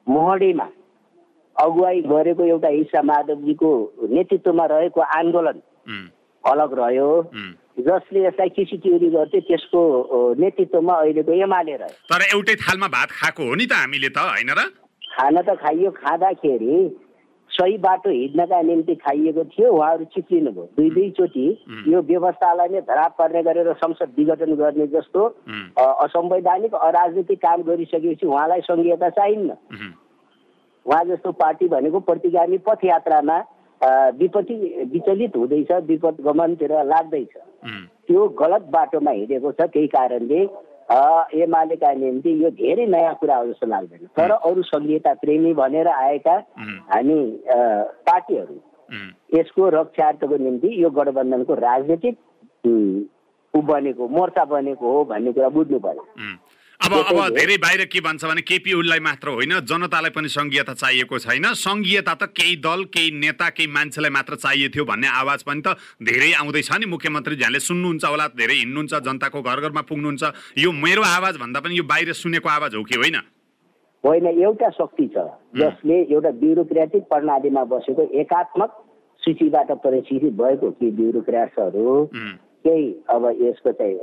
मोहडीमा 0.06 0.68
अगुवाई 1.56 2.00
गरेको 2.02 2.44
एउटा 2.44 2.68
हिस्सा 2.70 3.02
माधवजीको 3.02 3.70
नेतृत्वमा 4.10 4.64
रहेको 4.66 5.00
आन्दोलन 5.18 5.56
अलग 6.44 6.78
रह्यो। 6.78 7.10
जसले 7.86 8.24
यसलाई 8.26 8.48
किसी 8.56 8.76
चिउरी 8.78 9.08
गर्थे 9.10 9.40
त्यसको 9.40 9.80
नेतृत्वमा 10.38 10.94
अहिलेको 10.94 11.32
एमाले 11.44 11.76
रह्यो। 11.76 11.96
तर 12.10 12.20
एउटै 12.26 12.54
थालमा 12.64 12.88
भात 12.88 13.10
खाएको 13.12 13.48
हो 13.48 13.54
नि 13.54 13.66
त 13.66 13.72
हामीले 13.78 14.08
त 14.08 14.18
होइन 14.18 14.50
र? 14.58 14.60
खाना 15.20 15.40
त 15.42 15.56
खाइयो 15.60 15.90
खाँदाखेरि 15.92 16.74
सही 17.50 17.76
बाटो 17.78 18.10
हिँड्नका 18.10 18.60
निम्ति 18.62 18.94
खाइएको 18.94 19.44
थियो 19.52 19.70
उहाँहरू 19.72 20.04
चिप्लिनु 20.14 20.50
भयो 20.50 20.68
दुई 20.76 20.90
दुईचोटि 20.90 21.46
यो 21.92 22.00
व्यवस्थालाई 22.08 22.68
नै 22.72 22.80
धराप 22.88 23.14
पर्ने 23.18 23.42
गरेर 23.42 23.72
संसद 23.76 24.14
विघटन 24.18 24.54
गर्ने 24.56 24.86
जस्तो 24.94 25.26
असंवैधानिक 25.76 26.74
अराजनीतिक 26.74 27.38
काम 27.42 27.62
गरिसकेपछि 27.68 28.26
उहाँलाई 28.26 28.60
सङ्घीयता 28.70 29.08
चाहिन्न। 29.18 29.56
उहाँ 30.86 31.04
जस्तो 31.04 31.32
पार्टी 31.42 31.68
भनेको 31.68 32.00
प्रतिगामी 32.06 32.58
पथयात्रामा 32.66 33.38
विपत्ति 34.16 34.54
विचलित 34.94 35.36
हुँदैछ 35.36 35.72
विपद 35.90 36.16
गमनतिर 36.24 36.72
लाग्दैछ। 36.86 37.36
त्यो 38.06 38.28
गलत 38.40 38.70
बाटोमा 38.72 39.10
हिँडेको 39.10 39.52
छ 39.52 39.68
त्यही 39.74 39.86
कारणले 39.90 40.46
एमालेका 40.90 41.92
निम्ति 41.94 42.30
यो 42.44 42.50
धेरै 42.50 42.86
नयाँ 42.86 43.14
कुरा 43.20 43.36
हो 43.36 43.46
जस्तो 43.46 43.66
लाग्दैन। 43.66 44.06
तर 44.16 44.30
अरू 44.30 44.62
सङ्घीयता 44.62 45.12
प्रेमी 45.22 45.52
भनेर 45.54 45.88
आएका 45.88 46.34
हामी 46.90 47.18
पार्टीहरू 48.06 48.56
यसको 49.34 49.68
रक्षार्थको 49.70 50.36
निम्ति 50.36 50.68
यो 50.82 50.90
गठबन्धनको 50.90 51.54
राजनीतिक 51.54 52.16
ऊ 53.54 53.60
बनेको 53.62 54.08
मोर्चा 54.08 54.44
बनेको 54.44 54.92
हो 54.92 55.04
भन्ने 55.04 55.32
कुरा 55.32 55.48
बुझ्नु 55.48 55.78
पर्यो। 55.78 56.04
अब 56.80 56.92
अब 57.10 57.34
धेरै 57.36 57.56
बाहिर 57.56 57.84
के 57.84 58.00
भन्छ 58.00 58.24
भने 58.24 58.42
केपी 58.42 58.72
ओलीलाई 58.72 59.00
मात्र 59.00 59.28
होइन 59.30 59.52
जनतालाई 59.62 60.10
पनि 60.10 60.28
सङ्घीयता 60.28 60.74
चाहिएको 60.74 61.18
छैन। 61.18 61.52
सङ्घीयता 61.54 62.14
त 62.14 62.32
केही 62.32 62.56
दल 62.56 62.84
केही 62.88 63.10
नेता 63.20 63.48
केही 63.50 63.68
मान्छेलाई 63.68 64.10
मात्र 64.10 64.34
चाहिएको 64.36 64.74
थियो 64.74 64.84
भन्ने 64.84 65.08
आवाज 65.14 65.42
पनि 65.42 65.60
त 65.60 65.76
धेरै 66.02 66.32
आउँदैछ 66.40 66.70
नि 66.80 66.86
मुख्यमन्त्री 66.86 67.36
झ्याले 67.36 67.60
सुन्नुहुन्छ 67.60 68.04
होला 68.04 68.26
धेरै 68.34 68.54
हिँड्नुहुन्छ 68.54 68.94
जनताको 69.08 69.42
घर 69.42 69.60
घरमा 69.60 69.82
पुग्नुहुन्छ। 69.82 70.22
यो 70.58 70.72
मेरो 70.72 71.02
आवाज 71.02 71.36
भन्दा 71.36 71.60
पनि 71.60 71.78
यो 71.78 71.84
बाहिर 71.84 72.12
सुनेको 72.16 72.48
आवाज 72.48 72.74
हो 72.74 72.82
कि 72.84 72.96
होइन? 72.96 73.16
होइन 74.04 74.26
एउटा 74.26 74.70
शक्ति 74.70 75.06
छ 75.16 75.28
जसले 75.56 75.96
एउटा 76.08 76.30
ब्युरोक्रेटिक 76.40 77.02
प्रणालीमा 77.12 77.64
बसेको 77.72 78.02
एकात्मक 78.20 78.70
सूचीबाट 79.22 79.70
प्रशिक्षित 79.84 80.32
भएको 80.32 80.70
कि 80.80 80.90
ब्युरोक्राट्सहरू 80.96 82.08
केही 82.64 82.86
अब 83.10 83.24
यसको 83.42 83.72
चाहिँ 83.72 83.96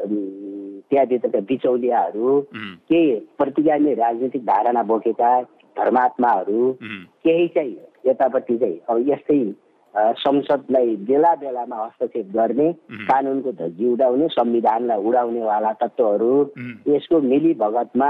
त्यहाँभित्रका 0.82 1.40
बिचौलियाहरू 1.48 2.40
केही 2.52 3.16
प्रतिगामी 3.38 3.94
राजनीतिक 3.96 4.44
धारणा 4.46 4.84
बोकेका 4.84 5.32
धर्मात्माहरू 5.78 6.72
केही 6.82 7.48
चाहिँ 7.48 7.76
यतापट्टि 8.06 8.58
चाहिँ 8.58 8.80
अब 8.90 9.10
यस्तै 9.10 9.40
संसदलाई 9.96 10.96
बेला 11.02 11.34
बेलामा 11.36 11.76
हस्तक्षेप 11.78 12.32
गर्ने 12.34 12.72
कानुनको 13.04 13.52
धज्जी 13.52 13.88
उडाउने 13.88 14.28
संविधानलाई 14.30 15.04
उडाउनेवाला 15.04 15.72
तत्त्वहरू 15.74 16.34
यसको 16.88 17.22
मिली 17.22 17.54
भगतमा 17.54 18.10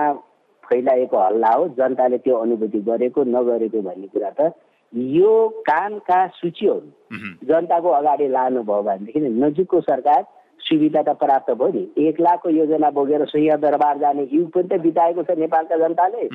फैलाएको 0.64 1.18
हल्ला 1.18 1.52
हो 1.54 1.68
जनताले 1.78 2.18
त्यो 2.18 2.38
अनुभूति 2.38 2.80
गरेको 2.84 3.24
नगरेको 3.30 3.82
भन्ने 3.82 4.08
कुरा 4.08 4.32
त 4.32 4.52
यो 4.94 5.32
कामका 5.62 6.26
सूचीहरू 6.34 7.48
जनताको 7.48 7.90
अगाडि 7.92 8.28
लानुभयो 8.28 8.82
भनेदेखि 8.84 9.20
नजिकको 9.38 9.82
सरकार 9.82 10.22
सुविधा 10.68 11.02
त 11.02 11.16
प्राप्त 11.18 11.52
भयो 11.54 11.72
नि। 11.74 12.08
एक 12.08 12.20
लाखको 12.22 12.50
योजना 12.50 12.90
बोकेर 12.92 13.26
सिंह 13.26 13.56
दरबार 13.58 13.98
जाने 13.98 14.28
युग 14.32 14.50
पनि 14.52 14.68
त 14.68 14.82
बिताएको 14.82 15.24
छ 15.24 15.38
नेपालका 15.38 15.78
जनताले। 15.78 16.28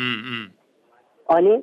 अनि 1.27 1.55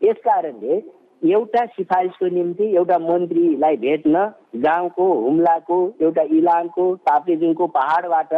यस 0.00 0.16
कारणले 0.24 0.82
एउटा 1.22 1.64
सिफारिसको 1.66 2.26
निम्ति 2.28 2.64
एउटा 2.76 2.98
मन्त्रीलाई 2.98 3.76
भेट्न 3.76 4.24
गाउँको 4.64 5.06
हुम्लाको 5.20 5.78
एउटा 6.02 6.22
इलामको 6.32 6.84
ताप्लेजुङको 7.04 7.66
पहाडबाट 7.76 8.34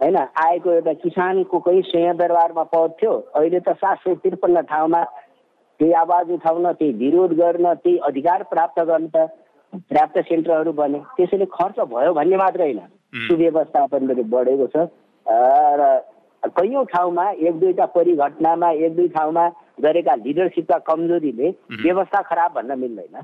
होइन 0.00 0.16
आएको 0.16 0.72
एउटा 0.72 0.92
किसानको 1.02 1.58
कोही 1.58 1.82
सिंहदरबारमा 1.82 2.62
पर्थ्यो 2.74 3.12
अहिले 3.34 3.60
त 3.60 3.76
सात 3.76 3.98
सय 3.98 4.14
त्रिपन्न 4.14 4.60
ठाउँमा 4.66 5.02
त्यही 5.80 5.92
आवाज 5.92 6.30
उठाउन 6.30 6.72
त्यही 6.72 6.92
विरोध 7.00 7.32
गर्न 7.32 7.72
त्यही 7.74 7.96
अधिकार 8.04 8.42
प्राप्त 8.50 8.80
गर्न 8.82 9.06
त 9.06 9.26
प्राप्त 9.72 10.18
सेन्टरहरू 10.28 10.72
बने 10.72 10.98
त्यसैले 11.16 11.46
खर्च 11.52 11.78
भयो 11.86 12.12
भन्ने 12.14 12.36
मात्र 12.36 12.60
होइन। 12.62 12.80
सुव्यवस्थापन 13.28 14.06
पनि 14.06 14.22
बढेको 14.24 14.66
छ। 14.66 14.88
र 15.26 15.82
कैयौँ 16.56 16.84
ठाउँमा 16.86 17.24
एक 17.42 17.54
दुईवटा 17.58 17.84
परिघटनामा 17.90 18.70
एक 18.70 18.92
दुई 18.96 19.08
ठाउँमा 19.08 19.44
गरेका 19.82 20.14
लिडरसिपका 20.16 20.76
कमजोरीले 20.86 21.48
व्यवस्था 21.82 22.20
खराब 22.22 22.50
भन्न 22.54 22.78
मिल्दैन। 22.78 23.16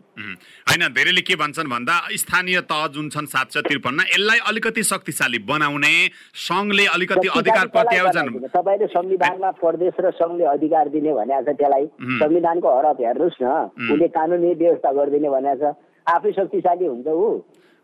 होइन 0.67 0.83
धेरैले 0.93 1.21
के 1.23 1.35
भन्छन् 1.37 1.71
भन्दा 1.71 1.95
स्थानीय 2.19 2.61
तह 2.67 2.87
जुन 2.93 3.09
छन् 3.09 3.27
सात 3.27 3.53
सय 3.53 3.61
त्रिपन्न 3.63 4.01
यसलाई 4.11 4.39
अलिकति 4.49 4.83
शक्तिशाली 4.83 5.39
बनाउने 5.45 5.95
सङ्घले 6.41 6.87
अलिकति 6.89 7.29
अधिकार 7.39 7.67
प्रत्यायोजन 7.77 8.27
तपाईँले 8.49 8.87
संविधानमा 8.91 9.51
प्रदेश 9.63 9.95
र 10.01 10.11
सङ्घले 10.13 10.45
अधिकार 10.57 10.89
दिने 10.89 11.13
भनेको 11.15 11.43
छ 11.47 11.57
त्यसलाई 11.57 11.87
संविधानको 12.19 12.69
हरप 12.69 13.01
हेर्नुहोस् 13.01 13.43
न। 13.43 13.55
उसले 13.87 14.09
कानुनी 14.09 14.55
व्यवस्था 14.57 14.93
गरिदिने 14.93 15.31
भनेको 15.31 15.57
छ। 15.63 15.75
आफै 16.07 16.33
शक्तिशाली 16.33 16.87
हुन्छ 16.87 17.07
ऊ। 17.07 17.31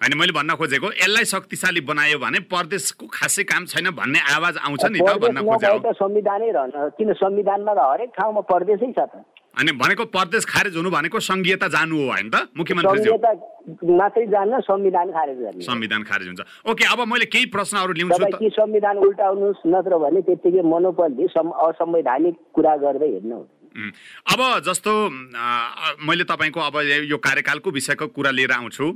होइन 0.00 0.14
मैले 0.18 0.32
भन्न 0.32 0.54
खोजेको 0.54 0.88
यसलाई 0.92 1.24
शक्तिशाली 1.30 1.80
बनायो 1.86 2.18
भने 2.18 2.38
प्रदेशको 2.52 3.06
खासै 3.10 3.44
काम 3.50 3.64
छैन 3.66 3.90
भन्ने 3.98 4.20
आवाज 4.34 4.54
आउँछ 4.66 4.84
नि 4.94 5.00
त 5.00 5.16
भन्न 5.24 5.42
खोजेको 5.48 5.92
संविधानै 5.98 6.50
रहन 6.54 6.94
किन 6.98 7.12
संविधानमा 7.18 7.74
त 7.74 7.78
हरेक 7.90 8.10
ठाउँमा 8.18 8.40
प्रदेशै 8.52 8.92
छ 8.94 8.98
त। 9.10 9.26
अनि 9.58 9.72
भनेको 9.74 10.04
प्रदेश 10.14 10.44
खारेज 10.46 10.76
हुनु 10.76 10.90
भनेको 10.90 11.18
सङ्घीयता 11.18 11.68
जानु 11.74 11.98
हो 11.98 12.06
होइन 12.14 12.30
त 12.30 12.46
मुख्यमन्त्री 12.54 13.10
मात्रै 13.98 14.26
जान्न 14.34 14.60
संविधान 14.70 15.10
खारेज 15.10 15.38
गर्ने। 15.42 15.66
संविधान 15.66 16.02
खारेज 16.06 16.26
हुन्छ। 16.30 16.42
ओके 16.70 16.84
अब 16.94 17.00
मैले 17.10 17.26
केही 17.34 17.46
प्रश्नहरू 17.50 17.92
ल्याउँछु 17.98 18.38
कि 18.38 18.50
संविधान 18.54 18.96
उल्टाउनुहोस् 19.02 19.66
नत्र 19.66 19.98
भने 19.98 20.20
त्यत्तिकै 20.30 20.62
मनोपल्ली 20.62 21.24
असंवैधानिक 21.34 22.34
कुरा 22.54 22.76
गर्दै 22.86 23.10
हिँड्नु 23.14 23.40
अब 23.68 24.40
जस्तो 24.66 24.92
मैले 26.02 26.24
तपाईँको 26.24 26.60
अब 26.60 26.76
यो 27.06 27.16
कार्यकालको 27.18 27.70
विषयको 27.70 28.06
कुरा 28.10 28.30
लिएर 28.30 28.52
आउँछु। 28.52 28.86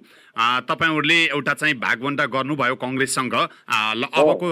तपाईँहरूले 0.65 1.19
एउटा 1.29 1.53
चाहिँ 1.55 1.75
भागवन्टा 1.77 2.25
गर्नुभयो 2.27 2.75
कङ्ग्रेससँग। 2.81 3.35
अबको 3.35 4.47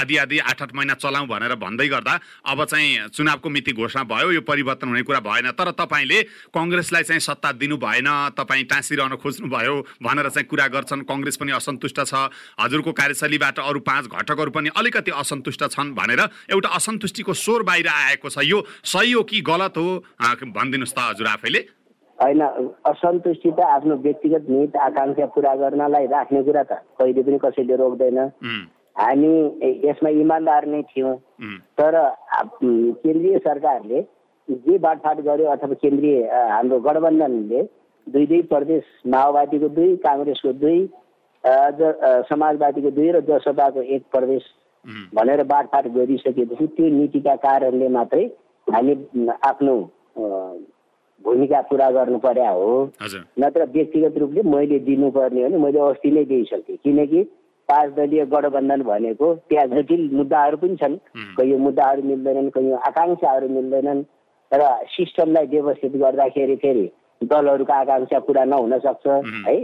आदि 0.00 0.16
आदि 0.16 0.38
आठ 0.40 0.62
आठ 0.62 0.72
महिना 0.74 0.94
चलाउँ 0.96 1.26
भनेर 1.28 1.54
भन्दै 1.60 1.88
गर्दा 1.88 2.14
अब 2.46 2.64
चाहिँ 2.64 3.08
चुनावको 3.12 3.48
मिति 3.48 3.72
घोषणा 3.72 4.02
भयो 4.04 4.30
यो 4.32 4.40
परिवर्तन 4.40 4.88
हुने 4.88 5.02
कुरा 5.02 5.20
भएन। 5.20 5.50
तर 5.52 5.70
तपाईँले 5.76 6.22
कङ्ग्रेसलाई 6.56 7.02
चाहिँ 7.02 7.20
सत्ता 7.20 7.52
दिनु 7.60 7.76
भएन 7.76 8.08
तपाईँ 8.32 8.64
टाँसिरहन 8.64 9.16
खोज्नुभयो 9.20 9.74
भनेर 10.02 10.28
चाहिँ 10.30 10.48
कुरा 10.48 10.66
गर्छन्। 10.72 11.04
कङ्ग्रेस 11.04 11.36
पनि 11.36 11.52
असन्तुष्ट 11.52 12.00
छ। 12.00 12.14
हजुरको 12.60 12.92
कार्यशैलीबाट 12.92 13.58
अरू 13.60 13.80
पाँच 13.84 14.04
घटकहरू 14.08 14.50
पनि 14.50 14.68
अलिकति 14.72 15.10
असन्तुष्ट 15.10 15.62
छन् 15.68 15.94
भनेर 15.94 16.20
एउटा 16.50 16.68
असन्तुष्टिको 16.80 17.32
स्वर 17.34 17.62
बाहिर 17.62 17.88
आएको 17.88 18.28
छ। 18.30 18.38
यो 18.40 18.64
सही 18.84 19.12
हो 19.12 19.22
कि 19.22 19.40
गलत? 19.44 19.65
हो 19.74 19.86
भनिदिनुहोस् 20.52 20.94
त 20.94 20.98
हजुर 21.10 21.26
आफैले। 21.26 21.60
होइन 22.18 22.42
असन्तुष्टि 22.86 23.50
त 23.50 23.60
आफ्नो 23.60 23.94
व्यक्तिगत 24.06 24.44
निहित 24.48 24.76
आकाङ्क्षा 24.86 25.26
पुरा 25.34 25.54
गर्नलाई 25.62 26.06
राख्ने 26.06 26.42
कुरा 26.42 26.62
त 26.62 26.72
कहिले 26.98 27.22
पनि 27.22 27.38
कसैले 27.44 27.76
रोक्दैन। 27.76 28.18
हामी 28.96 29.32
यसमा 29.84 30.10
इमान्दार 30.22 30.66
नै 30.66 30.82
थियौँ। 30.90 31.14
तर 31.78 31.94
केन्द्रीय 32.62 33.38
सरकारले 33.38 34.00
जे 34.48 34.78
बाँडफाट 34.78 35.20
गर्यो 35.26 35.46
अथवा 35.50 35.74
केन्द्रीय 35.82 36.22
हाम्रो 36.50 36.78
गठबन्धनले 36.80 37.62
दुई 38.06 38.26
दुई 38.26 38.42
प्रदेश 38.52 38.84
माओवादीको 39.06 39.68
दुई 39.76 39.96
काङ्ग्रेसको 40.06 40.52
दुई 40.62 40.78
समाजवादीको 42.30 42.90
दुई 42.90 43.10
र 43.10 43.20
जसपाको 43.26 43.82
एक 43.96 44.02
प्रदेश 44.12 44.42
भनेर 45.14 45.42
बाँडफाट 45.44 45.86
गरिसकेपछि 45.94 46.66
त्यो 46.76 46.88
नीतिका 46.96 47.34
कारणले 47.44 47.88
मात्रै 47.88 48.24
हामी 48.66 48.92
आफ्नो 49.44 49.74
भूमिका 51.24 51.60
पुरा 51.70 51.90
गर्नु 51.90 52.18
पर्या 52.18 52.50
हो। 52.50 52.68
नत्र 53.40 53.64
व्यक्तिगत 53.72 54.18
रूपले 54.18 54.42
मैले 54.42 54.78
दिनुपर्ने 54.86 55.42
हो 55.42 55.48
भने 55.48 55.58
मैले 55.58 55.80
अस्ति 55.80 56.10
नै 56.10 56.24
दिइसकेँ 56.24 56.76
किनकि 56.84 57.22
पाँच 57.68 57.92
दलीय 57.94 58.24
गठबन्धन 58.26 58.82
भनेको 58.82 59.34
त्यहाँ 59.48 59.66
जटिल 59.66 60.02
मुद्दाहरू 60.12 60.56
पनि 60.56 60.76
छन्। 60.76 60.96
कयौँ 61.38 61.58
मुद्दाहरू 61.58 62.02
मिल्दैनन् 62.02 62.50
कयौँ 62.50 62.78
आकाङ्क्षाहरू 62.86 63.48
मिल्दैनन्। 63.48 64.04
र 64.52 64.62
सिस्टमलाई 64.86 65.46
व्यवस्थित 65.46 65.92
गर्दाखेरि 65.96 66.56
फेरि 66.56 66.86
दलहरूको 67.20 67.72
आकाङ्क्षा 67.72 68.18
पुरा 68.22 68.44
नहुन 68.44 68.78
सक्छ 68.78 69.06
है? 69.46 69.56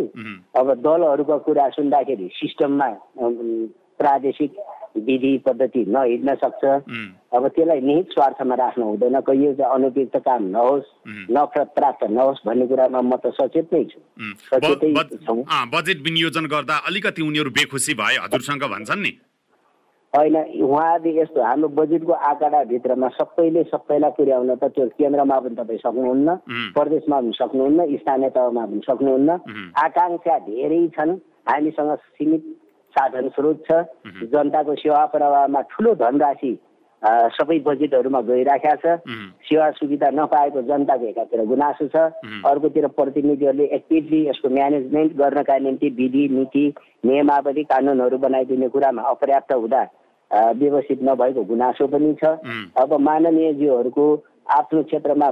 अब 0.58 0.74
दलहरूको 0.82 1.38
कुरा 1.46 1.68
सुन्दाखेरि 1.78 2.28
सिस्टममा 2.34 2.88
प्रादेशिक 3.98 4.52
विधि 4.96 5.32
पद्धति 5.46 5.84
नहिँड्न 5.88 6.34
सक्छ। 6.44 6.64
अब 7.32 7.48
त्यसलाई 7.48 7.80
निहित 7.80 8.06
स्वार्थमा 8.12 8.54
राख्नु 8.54 8.84
हुँदैन। 8.84 9.20
कहिले 9.20 9.54
चाहिँ 9.54 9.74
अनुपयुक्त 9.74 10.16
काम 10.20 10.42
नहोस् 10.52 10.88
नफरत 11.32 11.68
प्राप्त 11.76 12.02
नहोस् 12.10 12.44
भन्ने 12.46 12.66
कुरामा 12.66 13.00
म 13.00 13.16
त 13.16 13.32
सचेत 13.32 13.72
नै 13.72 13.84
छु। 13.88 13.98
बजेट 15.72 15.98
विनियोजन 16.04 16.46
गर्दा 16.46 16.76
अलिकति 16.86 17.22
उनीहरू 17.22 17.50
बेखुसी 17.50 17.94
भए 17.94 18.16
हजुरसँग 18.24 18.64
भन्छन् 18.68 19.02
नि। 19.02 19.12
होइन 20.12 20.36
उहाँले 20.60 21.10
यस्तो 21.20 21.40
हाम्रो 21.40 21.68
बजेटको 21.72 22.12
आँकडाभित्रमा 22.12 23.08
सबैले 23.16 23.62
सबैलाई 23.72 24.10
पुर्याउन 24.12 24.54
त 24.60 24.64
त्यो 24.76 24.86
केन्द्रमा 25.00 25.36
पनि 25.40 25.56
तपाईँ 25.56 25.80
सक्नुहुन्न 25.80 26.28
प्रदेशमा 26.76 27.16
पनि 27.20 27.32
सक्नुहुन्न 27.32 27.80
स्थानीय 27.96 28.30
तहमा 28.36 28.64
पनि 28.66 28.80
सक्नुहुन्न। 28.84 29.30
आकाङ्क्षा 29.72 30.38
धेरै 30.52 30.86
छन्। 30.92 31.16
हामीसँग 31.48 31.90
सीमित 32.12 32.42
साधन 32.92 33.28
स्रोत 33.28 33.62
छ। 33.68 33.80
जनताको 34.28 34.74
सेवा 34.76 35.04
प्रवाहमा 35.12 35.60
ठुलो 35.70 35.94
धनराशि 36.00 36.52
सबै 37.02 37.58
बजेटहरूमा 37.60 38.20
गइराखेका 38.22 38.74
छ। 38.76 38.98
सेवा 39.46 39.70
सुविधा 39.78 40.10
नपाएको 40.14 40.62
जनताको 40.62 41.06
एकातिर 41.06 41.44
गुनासो 41.46 41.86
छ। 41.88 41.96
अर्कोतिर 42.46 42.86
प्रतिनिधिहरूले 42.94 43.64
एक्टिभली 43.74 44.20
यसको 44.28 44.48
म्यानेजमेन्ट 44.50 45.16
गर्नका 45.18 45.58
निम्ति 45.58 45.88
विधि 45.98 46.28
नीति 46.30 46.64
नियमावली 47.04 47.64
कानुनहरू 47.66 48.18
बनाइदिने 48.18 48.68
कुरामा 48.68 49.02
अपर्याप्त 49.10 49.52
हुँदा 49.52 49.82
व्यवस्थित 50.30 51.02
नभएको 51.02 51.44
गुनासो 51.44 51.86
पनि 51.86 52.14
छ। 52.14 52.36
अब 52.78 52.92
माननीयज्यूहरूको 53.00 54.04
आफ्नो 54.52 54.82
क्षेत्रमा 54.82 55.30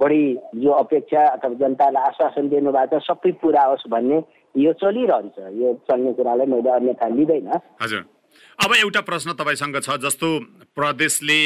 बढी 0.00 0.24
जो 0.54 0.70
अपेक्षा 0.78 1.26
अथवा 1.28 1.54
जनतालाई 1.58 2.02
आश्वासन 2.04 2.48
दिनुभएको 2.48 2.98
छ 2.98 3.02
सबै 3.04 3.32
पुरा 3.42 3.62
होस् 3.64 3.88
भन्ने 3.90 4.20
यो 4.56 4.72
चलिरहन्छ। 4.80 5.36
यो 5.60 5.68
चल्ने 5.88 6.12
कुरालाई 6.12 6.46
मैले 6.46 6.70
अन्यथा 6.70 7.08
लिँदैन 7.08 7.48
हजुर। 7.82 8.02
अब 8.58 8.70
एउटा 8.74 9.00
प्रश्न 9.00 9.32
तपाईँसँग 9.38 9.76
छ 9.80 9.96
जस्तो 10.02 10.28
प्रदेशले 10.78 11.40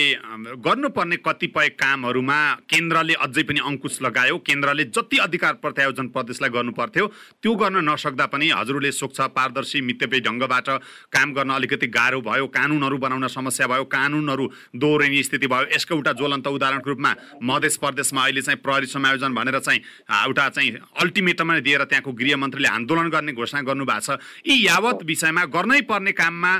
गर्नुपर्ने 0.60 1.16
कतिपय 1.24 1.68
कामहरूमा 1.80 2.38
केन्द्रले 2.68 3.14
अझै 3.24 3.42
पनि 3.48 3.60
अङ्कुश 3.64 3.94
लगायो। 4.02 4.36
केन्द्रले 4.44 4.84
जति 4.92 5.16
अधिकार 5.24 5.54
प्रत्यायोजन 5.62 6.08
प्रदेशलाई 6.12 6.50
गर्नु 6.52 6.72
पर्थ्यो 6.76 7.06
त्यो 7.42 7.52
गर्न 7.56 7.80
नसक्दा 7.88 8.26
पनि 8.28 8.48
हजुरले 8.52 8.90
सोच्छ 8.92 9.20
पारदर्शी 9.32 9.80
मित्यपे 9.80 10.20
ढङ्गबाट 10.20 10.68
काम 11.16 11.32
गर्न 11.32 11.50
अलिकति 11.50 11.86
गाह्रो 11.88 12.20
भयो 12.20 12.46
कानुनहरू 12.52 12.98
बनाउन 12.98 13.26
समस्या 13.28 13.66
भयो 13.72 13.84
कानुनहरू 13.88 14.44
दोहोरिने 14.76 15.22
स्थिति 15.22 15.46
भयो। 15.48 15.72
यसको 15.74 15.94
एउटा 15.94 16.12
ज्वलन्त 16.20 16.46
उदाहरणको 16.52 16.90
रूपमा 16.90 17.14
मधेस 17.42 17.76
प्रदेशमा 17.80 18.22
अहिले 18.22 18.42
चाहिँ 18.42 18.60
प्रहरी 18.60 18.86
समायोजन 18.92 19.32
भनेर 19.32 19.58
चाहिँ 19.60 19.80
एउटा 20.28 20.48
चाहिँ 20.48 20.70
अल्टिमेटमै 21.00 21.60
दिएर 21.62 21.84
त्यहाँको 21.88 22.12
गृहमन्त्रीले 22.20 22.68
आन्दोलन 22.68 23.08
गर्ने 23.08 23.32
घोषणा 23.32 23.60
गर्नुभएको 23.64 24.00
छ। 24.02 24.20
यी 24.44 24.60
यावत 24.66 25.08
विषयमा 25.08 25.44
गर्नै 25.56 25.80
पर्ने 25.88 26.12
काममा 26.12 26.52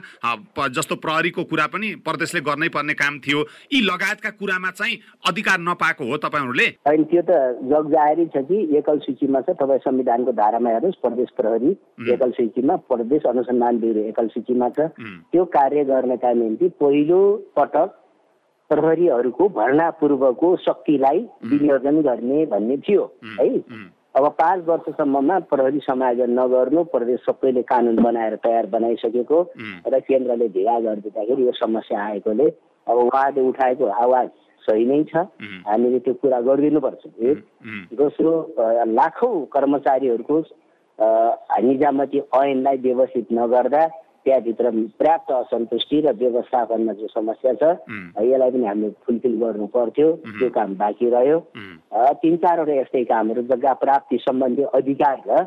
जस्तो 0.73 0.97
प्रहरीको 1.05 1.45
कुरा 1.45 1.67
पनि 1.69 1.95
प्रदेशले 2.01 2.41
पर्ने 2.69 2.95
काम 2.95 3.19
थियो। 3.19 3.41
यी 3.73 3.81
लगायतका 3.81 4.31
कुरामा 4.31 4.71
चाहिँ 4.71 4.99
अधिकार 5.29 5.59
नपाएको 5.61 6.05
हो 6.05 6.17
तपाईँहरूले? 6.17 6.67
होइन 6.87 7.05
त्यो 7.05 7.23
त 7.23 7.31
जगजाहेरी 7.65 8.27
छ 8.27 8.45
कि 8.45 8.77
एकल 8.79 8.99
सूचीमा 8.99 9.41
छ 9.41 9.57
तपाईँ 9.61 9.79
संविधानको 9.79 10.33
धारामा 10.33 10.71
हेर्नुहोस् 10.71 11.01
प्रदेश 11.03 11.29
प्रहरी 11.37 11.71
एकल 12.13 12.31
सूचीमा 12.31 12.77
प्रदेश 12.77 13.23
अनुसन्धान 13.23 13.79
ब्युरो 13.79 14.01
एकल 14.01 14.27
सूचीमा 14.29 14.69
छ। 14.69 14.93
त्यो 15.33 15.45
कार्य 15.45 15.85
गर्नका 15.85 16.33
निम्ति 16.33 16.69
पहिलो 16.81 17.21
पटक 17.57 17.99
प्रहरीहरूको 18.71 19.49
भर्ना 19.49 19.91
पूर्वको 19.91 20.57
शक्तिलाई 20.57 21.19
विनियोजन 21.45 22.01
गर्ने 22.03 22.47
भन्ने 22.47 22.77
थियो 22.77 23.03
है? 23.41 23.49
अब 24.15 24.25
पाँच 24.39 24.65
वर्षसम्ममा 24.67 25.39
प्रहरी 25.49 25.79
समायोजन 25.81 26.31
नगर्नु 26.39 26.83
प्रदेश 26.93 27.21
सबैले 27.21 27.63
कानुन 27.65 27.97
बनाएर 27.97 28.35
तयार 28.45 28.67
बनाइसकेको 28.69 29.39
र 29.89 30.01
केन्द्रले 30.05 30.49
ढिला 30.53 30.79
गरिदिँदाखेरि 30.81 31.47
यो 31.47 31.53
समस्या 31.57 32.03
आएकोले 32.05 32.49
अब 32.87 32.97
उहाँले 32.99 33.41
उठाएको 33.41 33.87
आवाज 34.05 34.29
सही 34.63 34.85
नै 34.85 35.03
छ। 35.05 35.17
हामीले 35.67 35.99
त्यो 36.05 36.15
कुरा 36.21 36.41
गरिदिनुपर्छ। 36.41 37.03
एक 37.25 37.39
दोस्रो 37.97 38.33
लाखौँ 38.93 39.35
कर्मचारीहरूको 39.49 40.37
निजामती 41.65 42.19
ऐनलाई 42.37 42.77
व्यवस्थित 42.85 43.27
नगर्दा 43.33 43.83
त्यहाँभित्र 44.25 44.71
पर्याप्त 44.99 45.31
असन्तुष्टि 45.33 46.01
र 46.01 46.13
व्यवस्थापनमा 46.15 46.93
जो 46.93 47.07
समस्या 47.09 47.53
छ 47.61 47.63
यसलाई 48.23 48.51
पनि 48.51 48.67
हामीले 48.67 48.91
फुलफिल 49.07 49.35
गर्नु 49.41 49.67
पर्थ्यो। 49.75 50.11
त्यो 50.39 50.49
काम 50.51 50.75
बाँकी 50.79 51.09
रह्यो। 51.11 51.39
तिन 52.23 52.37
चारवटा 52.45 52.75
यस्तै 52.81 53.05
कामहरू 53.05 53.43
जग्गा 53.51 53.73
प्राप्ति 53.83 54.19
सम्बन्धी 54.23 54.63
अधिकार 54.79 55.17
र 55.29 55.43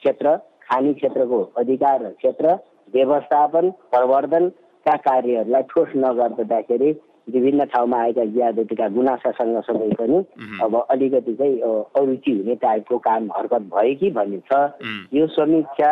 क्षेत्र 0.00 0.36
खानी 0.64 0.94
क्षेत्रको 0.94 1.40
अधिकार 1.56 2.02
र 2.02 2.08
क्षेत्र 2.16 2.56
व्यवस्थापन 2.94 3.70
प्रवर्धनका 3.92 4.94
कार्यहरूलाई 5.06 5.62
ठोस 5.70 5.88
नगर्दाखेरि 5.96 6.92
विभिन्न 7.26 7.64
ठाउँमा 7.66 7.98
आएका 7.98 8.24
ज्यादतीका 8.24 8.88
गुनासा 8.88 9.30
सँगसँगै 9.38 9.90
पनि 9.98 10.18
अब 10.62 10.74
अलिकति 10.90 11.34
चाहिँ 11.34 11.58
अरुचि 11.98 12.32
हुने 12.32 12.54
टाइपको 12.62 12.98
काम 13.02 13.30
हरकत 13.36 13.62
भयो 13.72 13.94
कि 14.00 14.10
भन्ने 14.10 14.38
छ। 14.46 14.60
यो 15.14 15.26
समीक्षा 15.34 15.90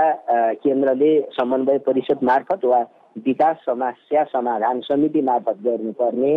केन्द्रले 0.62 1.10
समन्वय 1.34 1.78
परिषद 1.86 2.22
मार्फत 2.22 2.64
वा 2.64 2.80
विकास 3.26 3.56
समस्या 3.66 4.22
समाधान 4.30 4.80
समिति 4.86 5.22
मार्फत 5.22 5.58
गर्नुपर्ने। 5.64 6.32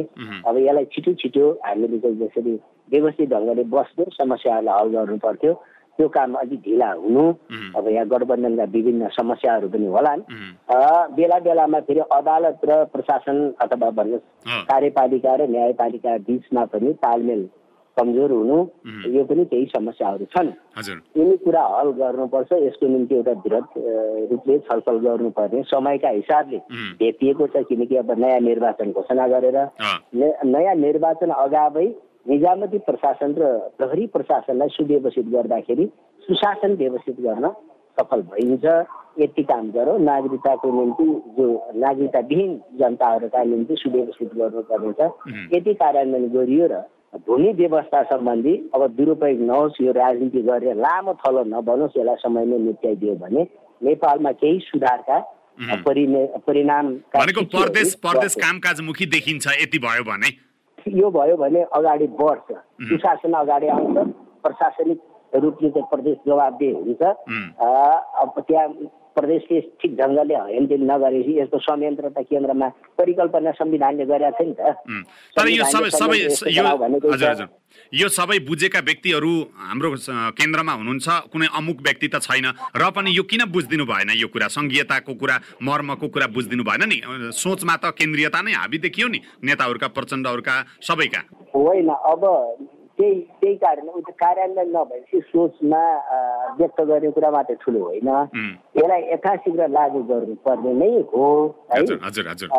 अब 0.48 0.58
यसलाई 0.58 0.86
छिटो 0.94 1.14
छिटो 1.22 1.50
हामीले 1.66 1.98
चाहिँ 2.00 2.18
जसरी 2.18 2.60
व्यवस्थित 2.92 3.30
ढङ्गले 3.30 3.64
बस्ने 3.70 4.06
समस्याहरूलाई 4.18 4.80
हल 4.80 4.90
गर्नु 4.96 5.18
पर्थ्यो 5.18 5.54
त्यो 5.98 6.08
काम 6.08 6.34
अलिक 6.38 6.60
ढिला 6.62 6.90
हुनु। 6.94 7.26
अब 7.78 7.88
यहाँ 7.90 8.08
गठबन्धनका 8.08 8.64
विभिन्न 8.74 9.08
समस्याहरू 9.18 9.68
पनि 9.74 9.88
होलान्। 9.96 10.22
बेला 11.18 11.38
बेलामा 11.42 11.80
फेरि 11.88 12.02
अदालत 12.14 12.60
र 12.70 12.84
प्रशासन 12.94 13.38
अथवा 13.62 13.90
भन्नुहोस् 13.90 14.66
कार्यपालिका 14.70 15.36
र 15.36 15.50
न्यायपालिका 15.50 16.18
बिचमा 16.28 16.66
पनि 16.74 16.94
तालमेल 17.02 17.48
कमजोर 17.98 18.32
हुनु 18.32 18.58
यो 19.10 19.24
पनि 19.26 19.44
केही 19.50 19.66
समस्याहरू 19.74 20.26
छन्। 20.30 20.50
यिनी 21.18 21.36
कुरा 21.42 21.62
हल 21.66 21.90
गर्नुपर्छ 21.98 22.52
यसको 22.62 22.88
निम्ति 22.88 23.16
एउटा 23.16 23.34
वृहत 23.42 23.70
रूपले 24.32 24.58
छलफल 24.70 24.98
गर्नुपर्ने 25.06 25.62
समयका 25.66 26.10
हिसाबले 26.10 26.58
भेटिएको 27.02 27.48
छ 27.48 27.66
किनकि 27.70 27.96
अब 27.98 28.12
नयाँ 28.22 28.40
निर्वाचन 28.46 28.92
घोषणा 28.94 29.28
गरेर 29.34 29.58
नयाँ 30.46 30.76
निर्वाचन 30.78 31.32
अगावै 31.36 31.88
निजामती 32.28 32.78
प्रशासन 32.88 33.34
र 33.38 33.44
प्रहरी 33.78 34.06
प्रशासनलाई 34.14 34.70
सुव्यवस्थित 34.76 35.26
गर्दाखेरि 35.34 35.86
सुशासन 36.24 36.74
व्यवस्थित 36.76 37.20
गर्न 37.22 37.50
सफल 37.98 38.22
भइन्छ। 38.32 38.66
यति 39.20 39.44
काम 39.44 39.70
गरौँ। 39.72 39.98
नागरिकताको 40.00 40.72
निम्ति 40.72 41.06
जो 41.38 41.46
नागरिकताविहीन 41.76 42.52
जनताहरूका 42.80 43.44
निम्ति 43.44 43.76
सुव्यवस्थित 43.78 44.34
गर्नुपर्ने 44.38 44.92
छ 45.00 45.56
यति 45.56 45.74
कार्यान्वयन 45.74 46.28
गरियो 46.36 46.68
र 46.72 46.82
भूमि 47.28 47.52
व्यवस्था 47.58 48.02
सम्बन्धी 48.04 48.54
अब 48.76 48.86
दुरुपयोग 48.96 49.40
नहोस् 49.50 49.82
यो 49.82 49.92
राजनीति 49.94 50.42
गरेर 50.44 50.76
लामो 50.78 51.14
थलो 51.24 51.44
नबनोस् 51.50 51.98
यसलाई 51.98 52.16
समयमै 52.22 52.58
निप्ट्याइदियो 52.68 53.16
भने 53.24 53.48
नेपालमा 53.84 54.32
केही 54.42 54.60
सुधारका 54.68 55.18
परिणाम 55.88 56.94
प्रदेश 57.16 57.96
प्रदेश 58.04 58.36
कामकाजमुखी 58.38 59.06
देखिन्छ 59.16 59.46
यति 59.62 59.80
भयो 59.80 60.04
भने। 60.04 60.30
यो 60.94 61.10
भयो 61.12 61.36
भने 61.38 61.62
अगाडि 61.74 62.08
बढ्छ। 62.20 62.58
सुशासन 62.82 63.34
अगाडि 63.34 63.68
आउँछ 63.68 63.98
प्रशासनिक 64.44 65.00
रूपले 65.44 65.70
चाहिँ 65.70 65.88
प्रदेश 65.92 66.18
जवाबदेही 66.28 66.72
हुन्छ। 66.72 67.02
अब 67.02 68.34
त्यहाँ 68.48 68.68
प्रदेशले 69.18 69.60
ठिक 69.82 69.92
ढङ्गले 69.98 70.36
हेलदेन 70.38 70.82
नगरेपछि 70.86 71.34
यसको 71.42 71.58
संयन्त्र 71.58 72.10
त 72.14 72.22
केन्द्रमा 72.30 72.68
परिकल्पना 73.02 73.52
संविधानले 73.58 74.06
गरेका 74.06 74.32
छ 74.38 74.42
नि 74.46 74.54
त। 74.54 74.62
तर 75.34 75.48
यो 75.50 75.64
सबै 75.66 75.90
सबै 75.90 76.18
यो 76.54 76.66
यो 77.94 78.08
सबै 78.14 78.38
बुझेका 78.46 78.80
व्यक्तिहरू 78.86 79.32
हाम्रो 79.58 79.90
केन्द्रमा 80.38 80.74
हुनुहुन्छ 80.80 81.08
कुनै 81.34 81.48
अमुक 81.50 81.78
व्यक्ति 81.82 82.08
त 82.14 82.22
छैन। 82.22 82.46
र 82.78 82.84
पनि 82.94 83.10
यो 83.10 83.24
किन 83.26 83.50
बुझिदिनु 83.50 83.86
भएन 83.90 84.10
यो 84.22 84.28
कुरा? 84.30 84.48
सङ्घीयताको 84.54 85.14
कुरा 85.18 85.36
मर्मको 85.66 86.08
कुरा 86.14 86.28
बुझिदिनु 86.38 86.64
भएन 86.64 86.84
नि। 86.86 86.98
सोचमा 87.34 87.76
त 87.82 87.98
केन्द्रीयता 87.98 88.40
नै 88.46 88.54
हाबी 88.54 88.78
देखियो 88.86 89.08
नि 89.08 89.20
नेताहरूका 89.42 89.88
प्रचण्डहरूका 89.98 90.56
सबैका। 90.86 91.22
होइन 91.58 91.90
अब 91.90 92.22
त्यही 92.98 93.20
त्यही 93.42 93.56
कारण 93.56 93.88
उयो 93.90 94.12
कार्यान्वयन 94.20 94.70
नभएपछि 94.76 95.20
सोचमा 95.30 95.82
व्यक्त 96.58 96.82
गर्ने 96.82 97.10
कुरा 97.12 97.30
मात्रै 97.32 97.56
ठुलो 97.62 97.80
होइन। 97.84 98.10
यसलाई 98.78 99.02
यथाशीघ्र 99.14 99.68
लागू 99.70 100.00
गर्नुपर्ने 100.10 100.74
नै 100.74 100.90
हो 101.14 101.28
है। 101.74 101.82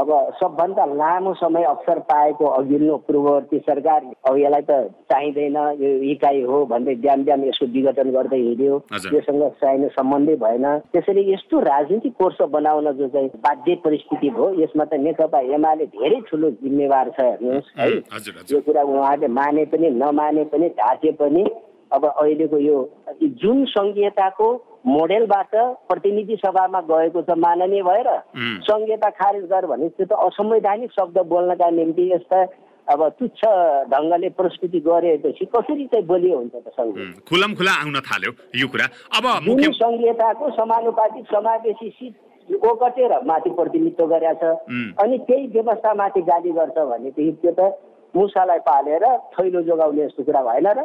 अब 0.01 0.11
सबभन्दा 0.40 0.85
लामो 0.94 1.33
समय 1.40 1.64
अवसर 1.64 1.98
पाएको 2.11 2.44
अघिल्लो 2.59 2.96
पूर्ववर्ती 3.07 3.59
सरकार 3.66 4.01
अब 4.29 4.37
यसलाई 4.38 4.62
त 4.70 4.70
चाहिँदैन 5.11 5.57
यो 5.83 5.90
इकाइ 6.12 6.42
हो 6.42 6.64
भन्दै 6.70 6.94
बिहान 7.03 7.24
बिहान 7.24 7.44
यसको 7.48 7.66
विघटन 7.74 8.11
गर्दै 8.12 8.38
हिँड्यो। 8.38 8.74
योसँग 9.12 9.42
चाहिने 9.61 9.88
सम्बन्धै 9.88 10.37
भएन। 10.37 10.66
त्यसरी 10.92 11.22
यस्तो 11.33 11.61
राजनीतिक 11.61 12.14
कोर्स 12.18 12.38
बनाउन 12.55 12.92
जो 12.94 13.09
चाहिँ 13.09 13.29
बाध्य 13.42 13.74
परिस्थिति 13.85 14.31
भयो 14.31 14.46
यसमा 14.62 14.85
त 14.85 15.03
नेकपा 15.03 15.40
एमाले 15.57 15.87
धेरै 15.98 16.20
ठुलो 16.31 16.51
जिम्मेवार 16.62 17.11
छ 17.11 17.20
हेर्नुहोस् 17.20 17.74
है। 17.79 17.88
यो 18.53 18.61
कुरा 18.62 18.83
उहाँले 18.83 19.29
माने 19.29 19.64
पनि 19.72 19.90
नमाने 19.90 20.27
माने 20.28 20.44
पनि 20.52 20.68
ढाके 20.78 21.12
पनि 21.16 21.44
अब 21.92 22.04
अहिलेको 22.06 22.58
यो 22.60 22.78
जुन 23.42 23.64
सङ्घीयताको 23.72 24.46
मोडेलबाट 24.86 25.54
प्रतिनिधि 25.88 26.36
सभामा 26.44 26.80
गएको 26.90 27.22
छ 27.22 27.36
माननीय 27.44 27.82
भएर 27.82 28.08
सङ्घीयता 28.68 29.10
खारेज 29.20 29.44
गर 29.52 29.66
भने 29.72 29.88
त्यो 29.96 30.06
त 30.06 30.12
असंवैधानिक 30.28 30.92
शब्द 30.92 31.18
बोल्नका 31.32 31.70
निम्ति 31.80 32.12
यस्ता 32.12 32.42
अब 32.88 33.08
तुच्छ 33.18 33.40
ढङ्गले 33.92 34.28
प्रस्तुति 34.36 34.80
गरेपछि 34.84 35.44
कसरी 35.56 35.86
चाहिँ 35.86 36.06
बलियो 36.06 36.36
हुन्छ 36.36 36.54
त 36.54 36.68
सङ्घ? 36.76 36.94
खुलम 37.28 37.54
खुला 37.56 37.72
आउन 37.82 38.00
थाल्यो 38.04 38.32
यो 38.60 38.68
कुरा। 38.68 38.86
अब 39.16 39.24
सङ्घीयताको 39.80 40.50
समानुपातिक 40.60 41.24
समावेशी 41.32 41.88
सिट 41.98 42.14
ओगटेर 42.48 43.12
माथि 43.28 43.50
प्रतिनिधित्व 43.56 44.06
गरेका 44.12 44.32
छ 44.40 44.56
अनि 45.04 45.18
त्यही 45.28 45.46
व्यवस्थामाथि 45.56 46.20
गाली 46.30 46.50
गर्छ 46.60 46.78
भनेदेखि 46.78 47.32
त्यो 47.42 47.52
त 47.58 47.72
मुसालाई 48.16 48.58
पालेर 48.64 49.04
थैलो 49.34 49.60
जोगाउने 49.62 50.04
जस्तो 50.06 50.22
कुरा 50.24 50.40
भएन 50.42 50.66
र। 50.68 50.80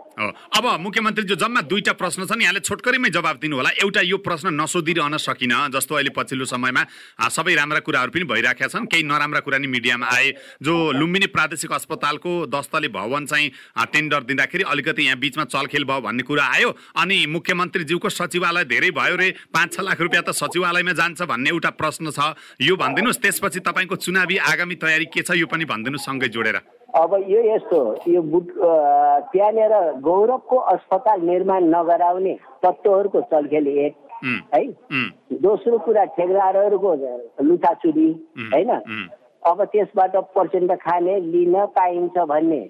अब 0.53 0.65
मुख्यमन्त्रीज्यू 0.79 1.35
जम्मा 1.35 1.61
दुईटा 1.65 1.93
प्रश्न 1.95 2.25
छन्। 2.25 2.41
यहाँले 2.41 2.59
छोटकरीमै 2.61 3.09
जवाब 3.09 3.37
दिनु 3.39 3.55
होला 3.57 3.69
एउटा 3.79 4.01
यो 4.03 4.17
प्रश्न 4.19 4.53
नसोधिरहन 4.53 5.17
सकिन 5.17 5.53
जस्तो 5.71 5.95
अहिले 5.95 6.11
पछिल्लो 6.11 6.45
समयमा 6.45 6.83
सबै 7.29 7.53
राम्रा 7.55 7.79
कुराहरू 7.79 8.11
पनि 8.11 8.25
भइरहेका 8.27 8.67
छन्। 8.67 8.85
केही 8.85 9.03
नराम्रा 9.03 9.39
कुरा 9.39 9.57
नि 9.57 9.67
मिडियामा 9.67 10.05
आए। 10.05 10.29
जो 10.61 10.73
लुम्बिनी 10.93 11.27
प्रादेशिक 11.31 11.71
अस्पतालको 11.71 12.31
दस्तले 12.51 12.87
भवन 12.91 13.25
चाहिँ 13.25 13.51
टेन्डर 13.93 14.21
दिँदाखेरि 14.29 14.63
अलिकति 14.67 15.01
यहाँ 15.03 15.17
बिचमा 15.19 15.43
चलखेल 15.47 15.83
भयो 15.83 16.01
भन्ने 16.01 16.23
कुरा 16.23 16.43
आयो। 16.43 16.69
अनि 16.99 17.17
मुख्यमन्त्रीज्यूको 17.31 18.09
सचिवालय 18.09 18.63
धेरै 18.67 18.91
भयो 18.91 19.15
रे। 19.15 19.29
पाँच 19.49 19.73
छ 19.73 19.79
लाख 19.81 20.01
रुपियाँ 20.01 20.23
त 20.27 20.35
सचिवालयमा 20.35 20.93
जान्छ 20.93 21.21
भन्ने 21.23 21.49
एउटा 21.49 21.69
प्रश्न 21.79 22.11
छ। 22.11 22.35
यो 22.61 22.75
भनिदिनुहोस्। 22.75 23.21
त्यसपछि 23.23 23.59
तपाईँको 23.63 23.95
चुनावी 23.95 24.37
आगामी 24.43 24.75
तयारी 24.75 25.05
के 25.07 25.21
छ 25.23 25.39
यो 25.39 25.47
पनि 25.47 25.65
भनिदिनु 25.65 25.97
सँगै 25.97 26.27
जोडेर। 26.27 26.82
अब 26.95 27.13
यो 27.27 27.39
यस्तो 27.43 27.79
यो 28.07 28.21
बुट 28.21 28.47
त्यहाँनिर 29.31 29.73
गौरवको 29.99 30.57
अस्पताल 30.73 31.21
निर्माण 31.21 31.63
नगराउने 31.65 32.33
तत्त्वहरूको 32.63 33.21
चलखेल 33.21 33.67
एक 33.67 33.95
है? 34.53 34.63
दोस्रो 35.41 35.77
कुरा 35.77 36.03
ठेकदारहरूको 36.13 36.93
लुटाचुरी 37.43 38.09
होइन? 38.53 38.71
अब 39.43 39.63
त्यसबाट 39.63 40.15
पर्सेन्ट 40.35 40.71
खाने 40.81 41.19
लिन 41.19 41.55
पाइन्छ 41.75 42.17
भन्ने 42.17 42.61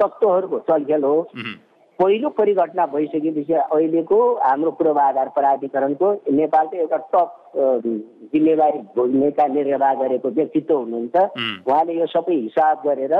तत्त्वहरूको 0.00 0.58
चलखेल 0.70 1.04
हो। 1.04 1.16
पहिलो 2.02 2.28
परिघटना 2.28 2.84
भइसकेपछि 2.92 3.52
अहिलेको 3.54 4.18
हाम्रो 4.42 4.70
पूर्वाधार 4.78 5.28
प्राधिकरणको 5.34 6.08
नेपालको 6.32 6.76
एउटा 6.76 6.96
टप 7.14 7.28
जिम्मेवारी 8.32 8.78
भोग्नेका 8.96 9.46
निर्वाह 9.46 9.92
गरेको 10.00 10.28
व्यक्तित्व 10.38 10.74
हुनुहुन्छ। 10.76 11.16
उहाँले 11.68 11.98
यो 11.98 12.06
सबै 12.14 12.34
हिसाब 12.34 12.82
गरेर 12.86 13.14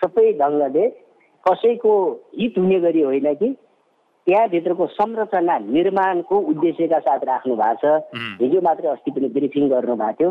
सबै 0.00 0.32
ढङ्गले 0.40 0.88
कसैको 1.44 1.94
हित 2.38 2.58
हुने 2.58 2.80
गरी 2.80 3.02
होइन 3.02 3.32
कि 3.34 3.54
त्यहाँभित्रको 4.26 4.86
संरचना 4.86 5.58
निर्माणको 5.58 6.38
उद्देश्यका 6.50 6.98
साथ 6.98 7.20
राख्नु 7.24 7.54
भएको 7.56 7.74
छ। 7.78 8.02
हिजो 8.42 8.60
मात्रै 8.60 8.88
अस्ति 8.90 9.10
पनि 9.10 9.28
ब्रिफिङ 9.36 9.68
गर्नु 9.68 9.94
भएको 9.96 10.30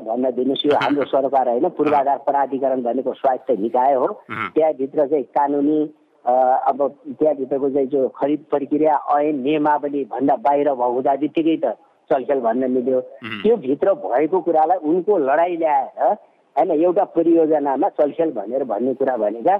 भन्न 0.00 0.30
दिनुहोस् 0.30 0.66
यो 0.66 0.78
हाम्रो 0.82 1.04
सरकार 1.14 1.48
होइन 1.48 1.68
पूर्वाधार 1.74 2.18
प्राधिकरण 2.28 2.82
भनेको 2.82 3.12
स्वास्थ्य 3.14 3.56
निकाय 3.56 3.94
हो। 3.94 4.06
त्यहाँभित्र 4.30 5.06
चाहिँ 5.06 5.24
कानुनी 5.34 5.80
अब 6.24 6.78
त्यहाँभित्रको 7.18 7.70
चाहिँ 7.70 7.88
जो 7.88 8.08
खरिद 8.18 8.44
प्रक्रिया 8.50 8.94
ऐन 9.18 9.42
नियमावली 9.42 10.04
भन्दा 10.04 10.36
बाहिर 10.46 10.68
हुँदा 10.68 11.14
बित्तिकै 11.16 11.56
त 11.64 11.74
चलखेल 12.10 12.40
भन्न 12.40 12.70
मिल्यो। 12.70 13.00
त्यो 13.42 13.56
भित्र 13.56 13.94
भएको 14.04 14.40
कुरालाई 14.40 14.78
उनको 14.90 15.18
लडाइँ 15.18 15.56
ल्याएर 15.56 16.14
होइन 16.56 16.70
एउटा 16.70 17.04
परियोजनामा 17.14 17.88
चलखेल 17.98 18.30
भनेर 18.32 18.64
भन्ने 18.64 18.94
कुरा 18.94 19.16
भनेका 19.16 19.56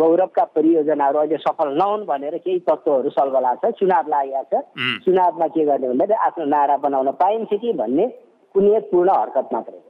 गौरवका 0.00 0.44
परियोजनाहरू 0.56 1.18
अहिले 1.18 1.36
सफल 1.44 1.68
नहुन् 1.78 2.04
भनेर 2.06 2.36
केही 2.44 2.58
तत्त्वहरू 2.68 3.10
सल्कला 3.10 3.54
छ 3.62 3.70
चुनाव 3.80 4.08
लागेको 4.08 4.60
छ। 4.60 5.04
चुनावमा 5.04 5.46
के 5.54 5.64
गर्ने 5.64 5.88
भन्दाखेरि 5.88 6.20
आफ्नो 6.26 6.44
नारा 6.52 6.76
बनाउन 6.84 7.10
पाइन्छ 7.22 7.50
कि 7.54 7.72
भन्ने 7.80 8.06
कुनै 8.54 8.80
पूर्ण 8.92 9.10
हरकत 9.16 9.48
मात्रै 9.52 9.80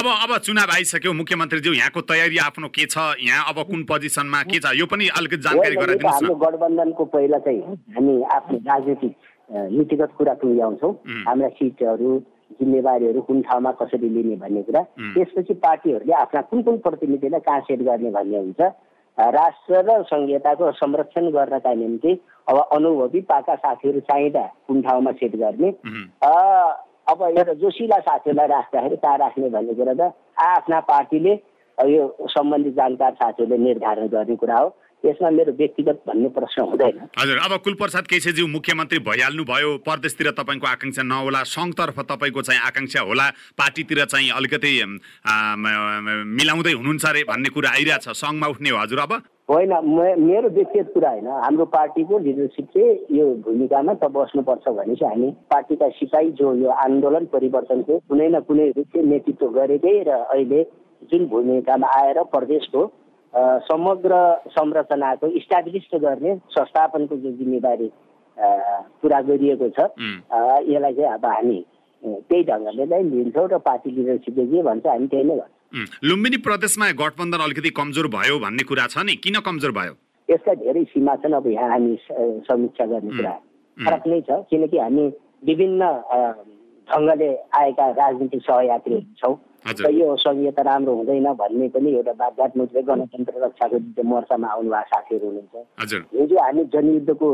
अब 0.00 0.06
अब 0.24 0.30
चुनाव 0.42 0.70
आइसक्यो 0.74 1.12
मुख्यमन्त्रीज्यू 1.12 1.72
यहाँको 1.74 2.00
तयारी 2.10 2.38
आफ्नो 2.48 2.68
के 2.74 2.86
छ? 2.86 2.96
यहाँ 3.22 3.44
अब 3.48 3.62
कुन 3.70 3.82
पोजिसनमा 3.84 4.42
के 4.50 4.58
छ? 4.58 4.74
यो 4.74 4.86
पनि 4.90 5.08
अलिकति 5.14 5.42
जानकारी 5.46 5.76
गराइदिनुहोस् 5.76 6.14
हाम्रो 6.14 6.34
गठबन्धनको 6.44 7.04
पहिला 7.14 7.38
चाहिँ 7.46 7.60
हामी 7.94 8.14
आफ्नो 8.34 8.58
राजनीतिक 8.66 9.14
नीतिगत 9.78 10.10
कुरा 10.18 10.34
टुङ्ग्याउँछौँ 10.42 10.92
हाम्रा 11.28 11.48
सिटहरू 11.60 12.12
जिम्मेवारीहरू 12.60 13.20
कुन 13.22 13.40
ठाउँमा 13.42 13.70
कसरी 13.80 14.08
लिने 14.08 14.36
भन्ने 14.36 14.62
कुरा। 14.62 14.82
त्यसपछि 15.14 15.54
पार्टीहरूले 15.60 16.12
आफ्ना 16.14 16.40
कुन 16.50 16.62
कुन 16.62 16.76
प्रतिनिधिलाई 16.78 17.40
कहाँ 17.40 17.60
सेट 17.60 17.82
गर्ने 17.82 18.10
भन्ने 18.10 18.38
हुन्छ। 18.38 18.60
राष्ट्र 19.18 19.82
र 19.86 20.02
संहिताको 20.04 20.70
संरक्षण 20.74 21.30
गर्नका 21.30 21.72
निम्ति 21.74 22.12
अब 22.48 22.56
अनुभवी 22.72 23.20
पाका 23.22 23.54
साथीहरू 23.56 24.00
चाहिँदा 24.00 24.44
कुन 24.66 24.82
ठाउँमा 24.82 25.12
सेट 25.20 25.36
गर्ने। 25.36 25.68
अब 27.04 27.22
एउटा 27.22 27.52
जोसिला 27.54 27.98
साथीहरूलाई 28.00 28.46
राख्दाखेरि 28.48 28.96
कहाँ 28.96 29.18
राख्ने 29.18 29.48
भन्ने 29.50 29.74
कुरा 29.74 29.94
त 29.94 30.12
आफ्ना 30.40 30.80
पार्टीले 30.88 31.32
यो 31.78 32.02
सम्बन्धित 32.30 32.74
जानकार 32.74 33.12
साथीहरूले 33.14 33.58
निर्धारण 33.64 34.06
गर्ने 34.08 34.36
कुरा 34.36 34.58
हो। 34.58 34.68
यसमा 35.04 35.30
मेरो 35.30 35.52
व्यक्तिगत 35.52 36.02
भन्ने 36.08 36.28
प्रश्न 36.36 36.62
हुँदैन। 36.70 36.96
हजुर 37.20 37.36
अब 37.44 37.52
कुलप्रसाद 37.64 38.04
केसीज्यू 38.06 38.46
मुख्यमन्त्री 38.48 38.98
भइहाल्नु 39.08 39.44
भयो 39.44 39.70
परदेशतिर 39.86 40.30
तपाईँको 40.40 40.66
आकाङ्क्षा 40.66 41.02
नहोला 41.02 41.42
सङ्घतर्फ 41.54 41.98
तपाईँको 42.10 42.42
चाहिँ 42.42 42.60
आकाङ्क्षा 42.68 43.00
होला। 43.10 43.26
पार्टीतिर 43.60 44.04
चाहिँ 44.04 44.30
अलिकति 44.38 44.72
मिलाउँदै 46.40 46.72
हुनुहुन्छ 46.72 47.04
अरे 47.04 47.22
भन्ने 47.28 47.48
कुरा 47.54 47.70
आइरहेछ। 47.70 48.08
सङ्घमा 48.16 48.46
उठ्ने 48.48 48.70
हो 48.70 48.78
हजुर 48.80 49.00
अब? 49.06 49.12
होइन 49.50 49.72
मेरो 50.24 50.48
व्यक्तिगत 50.56 50.88
कुरा 50.94 51.10
होइन। 51.10 51.26
हाम्रो 51.44 51.64
पार्टीको 51.68 52.18
लिडरसिपले 52.18 52.84
यो 53.12 53.24
भूमिकामा 53.44 53.92
त 54.00 54.08
बस्नुपर्छ 54.08 54.64
भने 54.72 54.94
चाहिँ 54.96 55.12
हामी 55.12 55.28
पार्टीका 55.52 55.88
सिपाही 56.00 56.30
जो 56.40 56.54
यो 56.64 56.70
आन्दोलन 56.84 57.24
परिवर्तनको 57.34 57.98
कुनै 58.08 58.28
न 58.28 58.40
कुनै 58.48 58.68
रूपले 58.72 59.02
नेतृत्व 59.04 59.46
गरेकै 59.58 59.96
र 60.08 60.10
अहिले 60.32 60.60
जुन 61.12 61.26
भूमिकामा 61.28 61.86
आएर 62.00 62.18
प्रदेशको 62.32 62.80
समग्र 63.68 64.14
संरचनाको 64.54 65.26
इस्टाब्लिस 65.38 65.86
गर्ने 66.02 66.34
संस्थापनको 66.56 67.16
जो 67.16 67.30
जिम्मेवारी 67.38 67.90
पुरा 69.02 69.20
गरिएको 69.28 69.68
छ 69.78 69.88
यसलाई 70.70 70.94
चाहिँ 70.94 71.12
अब 71.12 71.26
हामी 71.26 71.58
त्यही 72.04 72.42
ढङ्गले 72.50 72.84
नै 72.86 73.02
लिन्छौँ 73.10 73.48
र 73.50 73.58
पार्टी 73.66 73.90
लिडरसिपले 73.90 74.46
जे 74.46 74.62
भन्छ 74.62 74.86
हामी 74.86 75.06
त्यही 75.06 75.24
नै 75.24 75.36
गर्छौँ। 75.36 75.86
लुम्बिनी 76.04 76.36
प्रदेशमा 76.46 76.90
गठबन्धन 77.00 77.40
अलिकति 77.46 77.70
कमजोर 77.78 78.06
भयो 78.14 78.38
भन्ने 78.38 78.64
कुरा 78.70 78.86
छ 78.94 78.98
नि? 79.06 79.14
किन 79.24 79.40
कमजोर 79.46 79.72
भयो? 79.78 79.94
यसका 80.28 80.54
धेरै 80.62 80.84
सीमा 80.92 81.14
छन् 81.22 81.34
अब 81.34 81.46
यहाँ 81.46 81.70
हामी 81.70 81.96
समीक्षा 82.48 82.84
गर्ने 82.92 83.10
कुरा 83.16 83.34
फरक 83.76 84.06
नै 84.06 84.20
छ 84.28 84.30
किनकि 84.50 84.78
हामी 84.78 85.04
विभिन्न 85.48 85.82
ढङ्गले 86.88 87.30
आएका 87.58 87.86
राजनीतिक 87.98 88.42
सहयात्री 88.42 89.00
छौँ। 89.18 89.34
र 89.64 89.90
यो 89.90 90.16
संहिता 90.20 90.62
राम्रो 90.62 90.94
हुँदैन 90.94 91.32
भन्ने 91.40 91.68
पनि 91.72 91.90
एउटा 91.94 92.12
बाध्यात्मक 92.12 92.68
गणतन्त्र 92.84 93.44
रक्षाको 93.44 94.02
मोर्चामा 94.04 94.48
आउनुभएको 94.48 94.88
साथीहरू 94.92 95.26
हुनुहुन्छ। 95.26 95.94
हिजो 96.14 96.36
हामी 96.36 96.64
जनयुद्धको 96.74 97.28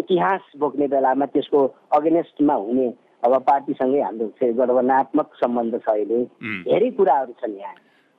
इतिहास 0.00 0.42
बोक्ने 0.60 0.86
बेलामा 0.92 1.26
त्यसको 1.32 1.60
अगेनेस्टमा 1.96 2.54
हुने 2.54 2.88
अब 3.24 3.32
पार्टीसँगै 3.48 4.00
हाम्रो 4.00 4.26
गठबन्धनात्मक 4.36 5.28
सम्बन्ध 5.40 5.74
छ 5.80 5.88
अहिले। 5.88 6.22
धेरै 6.68 6.90
कुराहरू 7.00 7.32
छन् 7.40 7.56
यहाँ। 7.56 7.74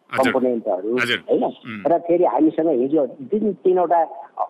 कम्पोनेन्टहरू 0.09 0.91
होइन? 0.97 1.43
र 1.87 1.97
फेरि 2.07 2.25
हामीसँग 2.25 2.69
हिजो 2.81 3.05
जुन 3.29 3.53
तिनवटा 3.63 4.01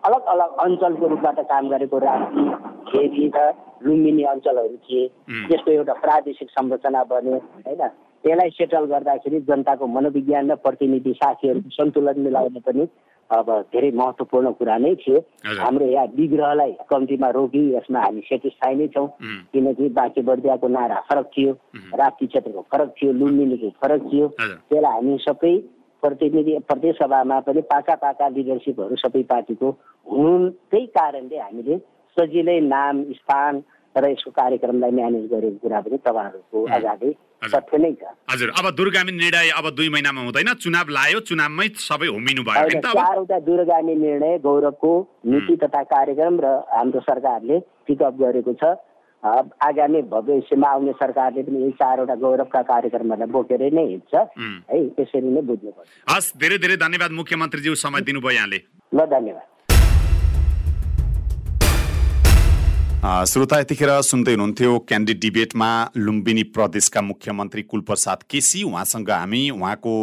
अलग 0.08 0.24
अलग 0.34 0.50
अञ्चलको 0.64 1.08
रूपबाट 1.08 1.40
काम 1.52 1.70
गरेको 1.70 1.98
राप्ती 1.98 2.44
खेरी 2.88 3.28
र 3.36 3.38
लुम्बिनी 3.84 4.24
अञ्चलहरू 4.24 4.78
थिए। 4.86 5.08
त्यसको 5.50 5.72
एउटा 5.72 5.94
प्रादेशिक 6.06 6.50
संरचना 6.50 7.04
बन्यो 7.12 7.38
होइन? 7.68 7.82
त्यसलाई 8.28 8.50
सेटल 8.52 8.86
गर्दाखेरि 8.92 9.40
जनताको 9.48 9.88
मनोविज्ञान 9.88 10.52
र 10.52 10.56
प्रतिनिधि 10.60 11.12
साथीहरूको 11.16 11.70
सन्तुलन 11.72 12.20
मिलाउने 12.22 12.60
पनि 12.60 12.88
अब 13.30 13.48
धेरै 13.72 13.92
महत्त्वपूर्ण 13.92 14.52
कुरा 14.60 14.78
नै 14.78 14.94
थियो। 14.96 15.20
हाम्रो 15.60 15.86
यहाँ 15.88 16.08
विग्रहलाई 16.16 16.72
कम्तीमा 16.90 17.30
रोकी 17.38 17.62
यसमा 17.76 18.00
हामी 18.00 18.22
सेटिस्फाई 18.28 18.76
नै 18.76 18.88
छौँ। 18.92 19.08
किनकि 19.52 19.90
बाँकी 19.96 20.22
बर्दियाको 20.28 20.68
नारा 20.68 21.00
फरक 21.08 21.32
थियो 21.38 21.52
राप्ती 21.96 22.28
क्षेत्रको 22.28 22.62
फरक 22.72 22.94
थियो 23.00 23.12
लुम्बिनीको 23.14 23.70
फरक 23.80 24.02
थियो। 24.12 24.28
त्यसलाई 24.28 24.92
हामी 24.92 25.18
सबै 25.24 25.56
प्रतिनिधि 26.04 26.58
प्रदेश 26.68 26.96
सभामा 27.00 27.40
पनि 27.48 27.62
पाका 27.72 27.96
पाका 28.04 28.28
लिडरसिपहरू 28.36 28.96
सबै 29.04 29.24
पार्टीको 29.32 29.72
हुनुकै 30.08 30.86
कारणले 31.00 31.40
हामीले 31.40 31.80
सजिलै 32.18 32.60
नाम 32.68 33.04
स्थान 33.14 33.64
र 33.98 34.12
यसको 34.12 34.32
कार्यक्रमलाई 34.32 34.92
म्यानेज 34.92 35.26
गरेको 35.32 35.58
कुरा 35.64 35.80
पनि 35.82 35.98
तपाईँहरूको 36.06 36.58
अगाडि 36.78 37.10
तथ्य 37.54 37.78
नै 37.78 37.92
छ। 37.94 38.04
हजुर 38.32 38.50
अब 38.60 38.66
दुर्गामी 38.78 39.12
निर्णय 39.14 39.50
अब 39.58 39.70
दुई 39.78 39.90
महिनामा 39.90 40.22
हुँदैन 40.24 40.54
चुनाव 40.64 40.88
लायो 40.90 41.20
चुनावमै 41.30 41.68
सबै 41.82 42.08
होमिनु 42.08 42.44
भयो 42.44 42.82
चारवटा 42.82 43.40
दूरगामी 43.46 43.96
निर्णय 43.96 44.38
गौरवको 44.46 44.92
नीति 45.26 45.56
तथा 45.64 45.82
कार्यक्रम 45.94 46.40
र 46.44 46.46
हाम्रो 46.74 47.00
सरकारले 47.10 47.60
पिकअप 47.88 48.14
गरेको 48.22 48.54
छ। 48.62 48.78
आगामी 49.26 50.02
भविष्यमा 50.14 50.68
आउने 50.70 50.92
सरकारले 50.94 51.42
पनि 51.44 51.62
यही 51.62 51.72
चारवटा 51.82 52.16
गौरवका 52.22 52.62
कार्यक्रमहरूलाई 52.70 53.30
बोकेर 53.34 53.62
नै 53.74 53.86
हिँड्छ। 53.90 54.14
है 54.72 54.78
त्यसरी 54.96 55.30
नै 55.36 55.42
बुझ्नुपर्छ। 55.42 55.90
हस् 56.08 56.34
धेरै 56.38 56.58
धेरै 56.64 56.78
धन्यवाद 56.86 57.12
मुख्यमन्त्रीज्यू 57.12 57.76
समय 57.76 58.02
दिनुभयो 58.08 58.38
यहाँले। 58.38 58.60
ल 58.94 59.00
धन्यवाद। 59.10 59.46
श्रोता 62.98 63.58
यतिखेर 63.60 63.90
सुन्दै 64.02 64.34
हुनुहुन्थ्यो 64.34 64.78
क्यान्डिड 64.90 65.20
डिबेटमा 65.22 65.70
लुम्बिनी 65.96 66.44
प्रदेशका 66.50 67.02
मुख्यमन्त्री 67.02 67.62
कुलप्रसाद 67.64 68.24
केसी। 68.26 68.64
उहाँसँग 68.64 69.10
हामी 69.12 69.50
उहाँको 69.54 69.94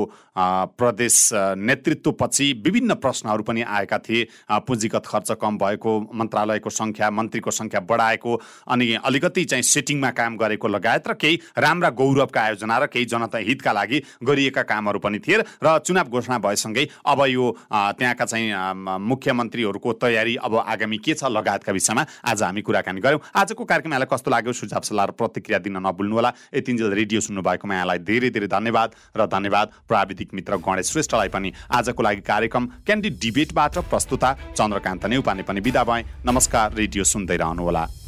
प्रदेश 0.78 1.16
नेतृत्वपछि 1.58 2.46
विभिन्न 2.64 2.94
प्रश्नहरू 2.94 3.42
पनि 3.42 3.62
आएका 3.62 3.98
थिए। 3.98 4.26
पुँजीगत 4.66 5.06
खर्च 5.06 5.30
कम 5.42 5.58
भएको 5.58 5.90
मन्त्रालयको 6.14 6.70
सङ्ख्या 6.70 7.10
मन्त्रीको 7.10 7.50
सङ्ख्या 7.50 7.80
बढाएको 7.82 8.40
अनि 8.70 8.86
अलिकति 9.02 9.44
चाहिँ 9.44 9.62
सेटिङमा 9.64 10.10
काम 10.14 10.36
गरेको 10.38 10.68
लगायत 10.68 11.08
र 11.08 11.14
केही 11.14 11.40
राम्रा 11.58 11.90
गौरवका 11.90 12.40
आयोजना 12.42 12.78
र 12.78 12.86
केही 12.94 13.04
जनता 13.10 13.38
हितका 13.42 13.72
लागि 13.72 14.02
गरिएका 14.22 14.62
कामहरू 14.62 14.98
पनि 15.02 15.18
थिए। 15.18 15.42
र 15.58 15.78
चुनाव 15.82 16.14
घोषणा 16.14 16.38
भएसँगै 16.38 16.86
अब 17.06 17.26
यो 17.26 17.50
त्यहाँका 17.74 18.24
चाहिँ 18.24 18.48
मुख्यमन्त्रीहरूको 19.02 19.92
तयारी 19.98 20.36
अब 20.38 20.56
आगामी 20.56 20.98
के 20.98 21.14
छ 21.14 21.24
लगायतका 21.26 21.72
विषयमा 21.72 22.06
आज 22.22 22.42
हामी 22.42 22.62
कुराकानी 22.84 23.00
गऱ्यौँ। 23.00 23.20
आजको 23.32 23.64
कार्यक्रम 23.64 23.92
यहाँलाई 23.92 24.08
कस्तो 24.12 24.30
लाग्यो? 24.30 24.52
सुझाव 24.52 24.82
सल्लाह 24.84 25.06
र 25.06 25.10
प्रतिक्रिया 25.16 25.58
दिन 25.58 25.76
नभुल्नुहोला। 25.80 26.30
यतिन्जेल 26.54 26.92
रेडियो 26.92 27.20
सुन्नुभएकोमा 27.22 27.74
यहाँलाई 27.74 27.98
धेरै 28.00 28.30
धेरै 28.30 28.48
धन्यवाद 28.48 28.88
र 29.16 29.26
धन्यवाद। 29.26 29.66
प्राविधिक 29.88 30.28
मित्र 30.34 30.56
गणेश 30.60 30.92
श्रेष्ठलाई 30.92 31.28
पनि 31.32 31.52
आजको 31.72 32.02
लागि 32.02 32.20
कार्यक्रम 32.20 32.64
क्यान्डी 32.84 33.10
डिबेटबाट 33.16 33.88
प्रस्तुता 33.88 34.28
चन्द्रकान्त 34.52 35.06
नेउपाने 35.06 35.42
पनि 35.42 35.60
विदा 35.60 35.82
भए। 35.84 36.02
नमस्कार 36.24 36.74
रेडियो 36.74 37.04
सुन्दै 37.04 37.36
रहनुहोला। 37.36 38.03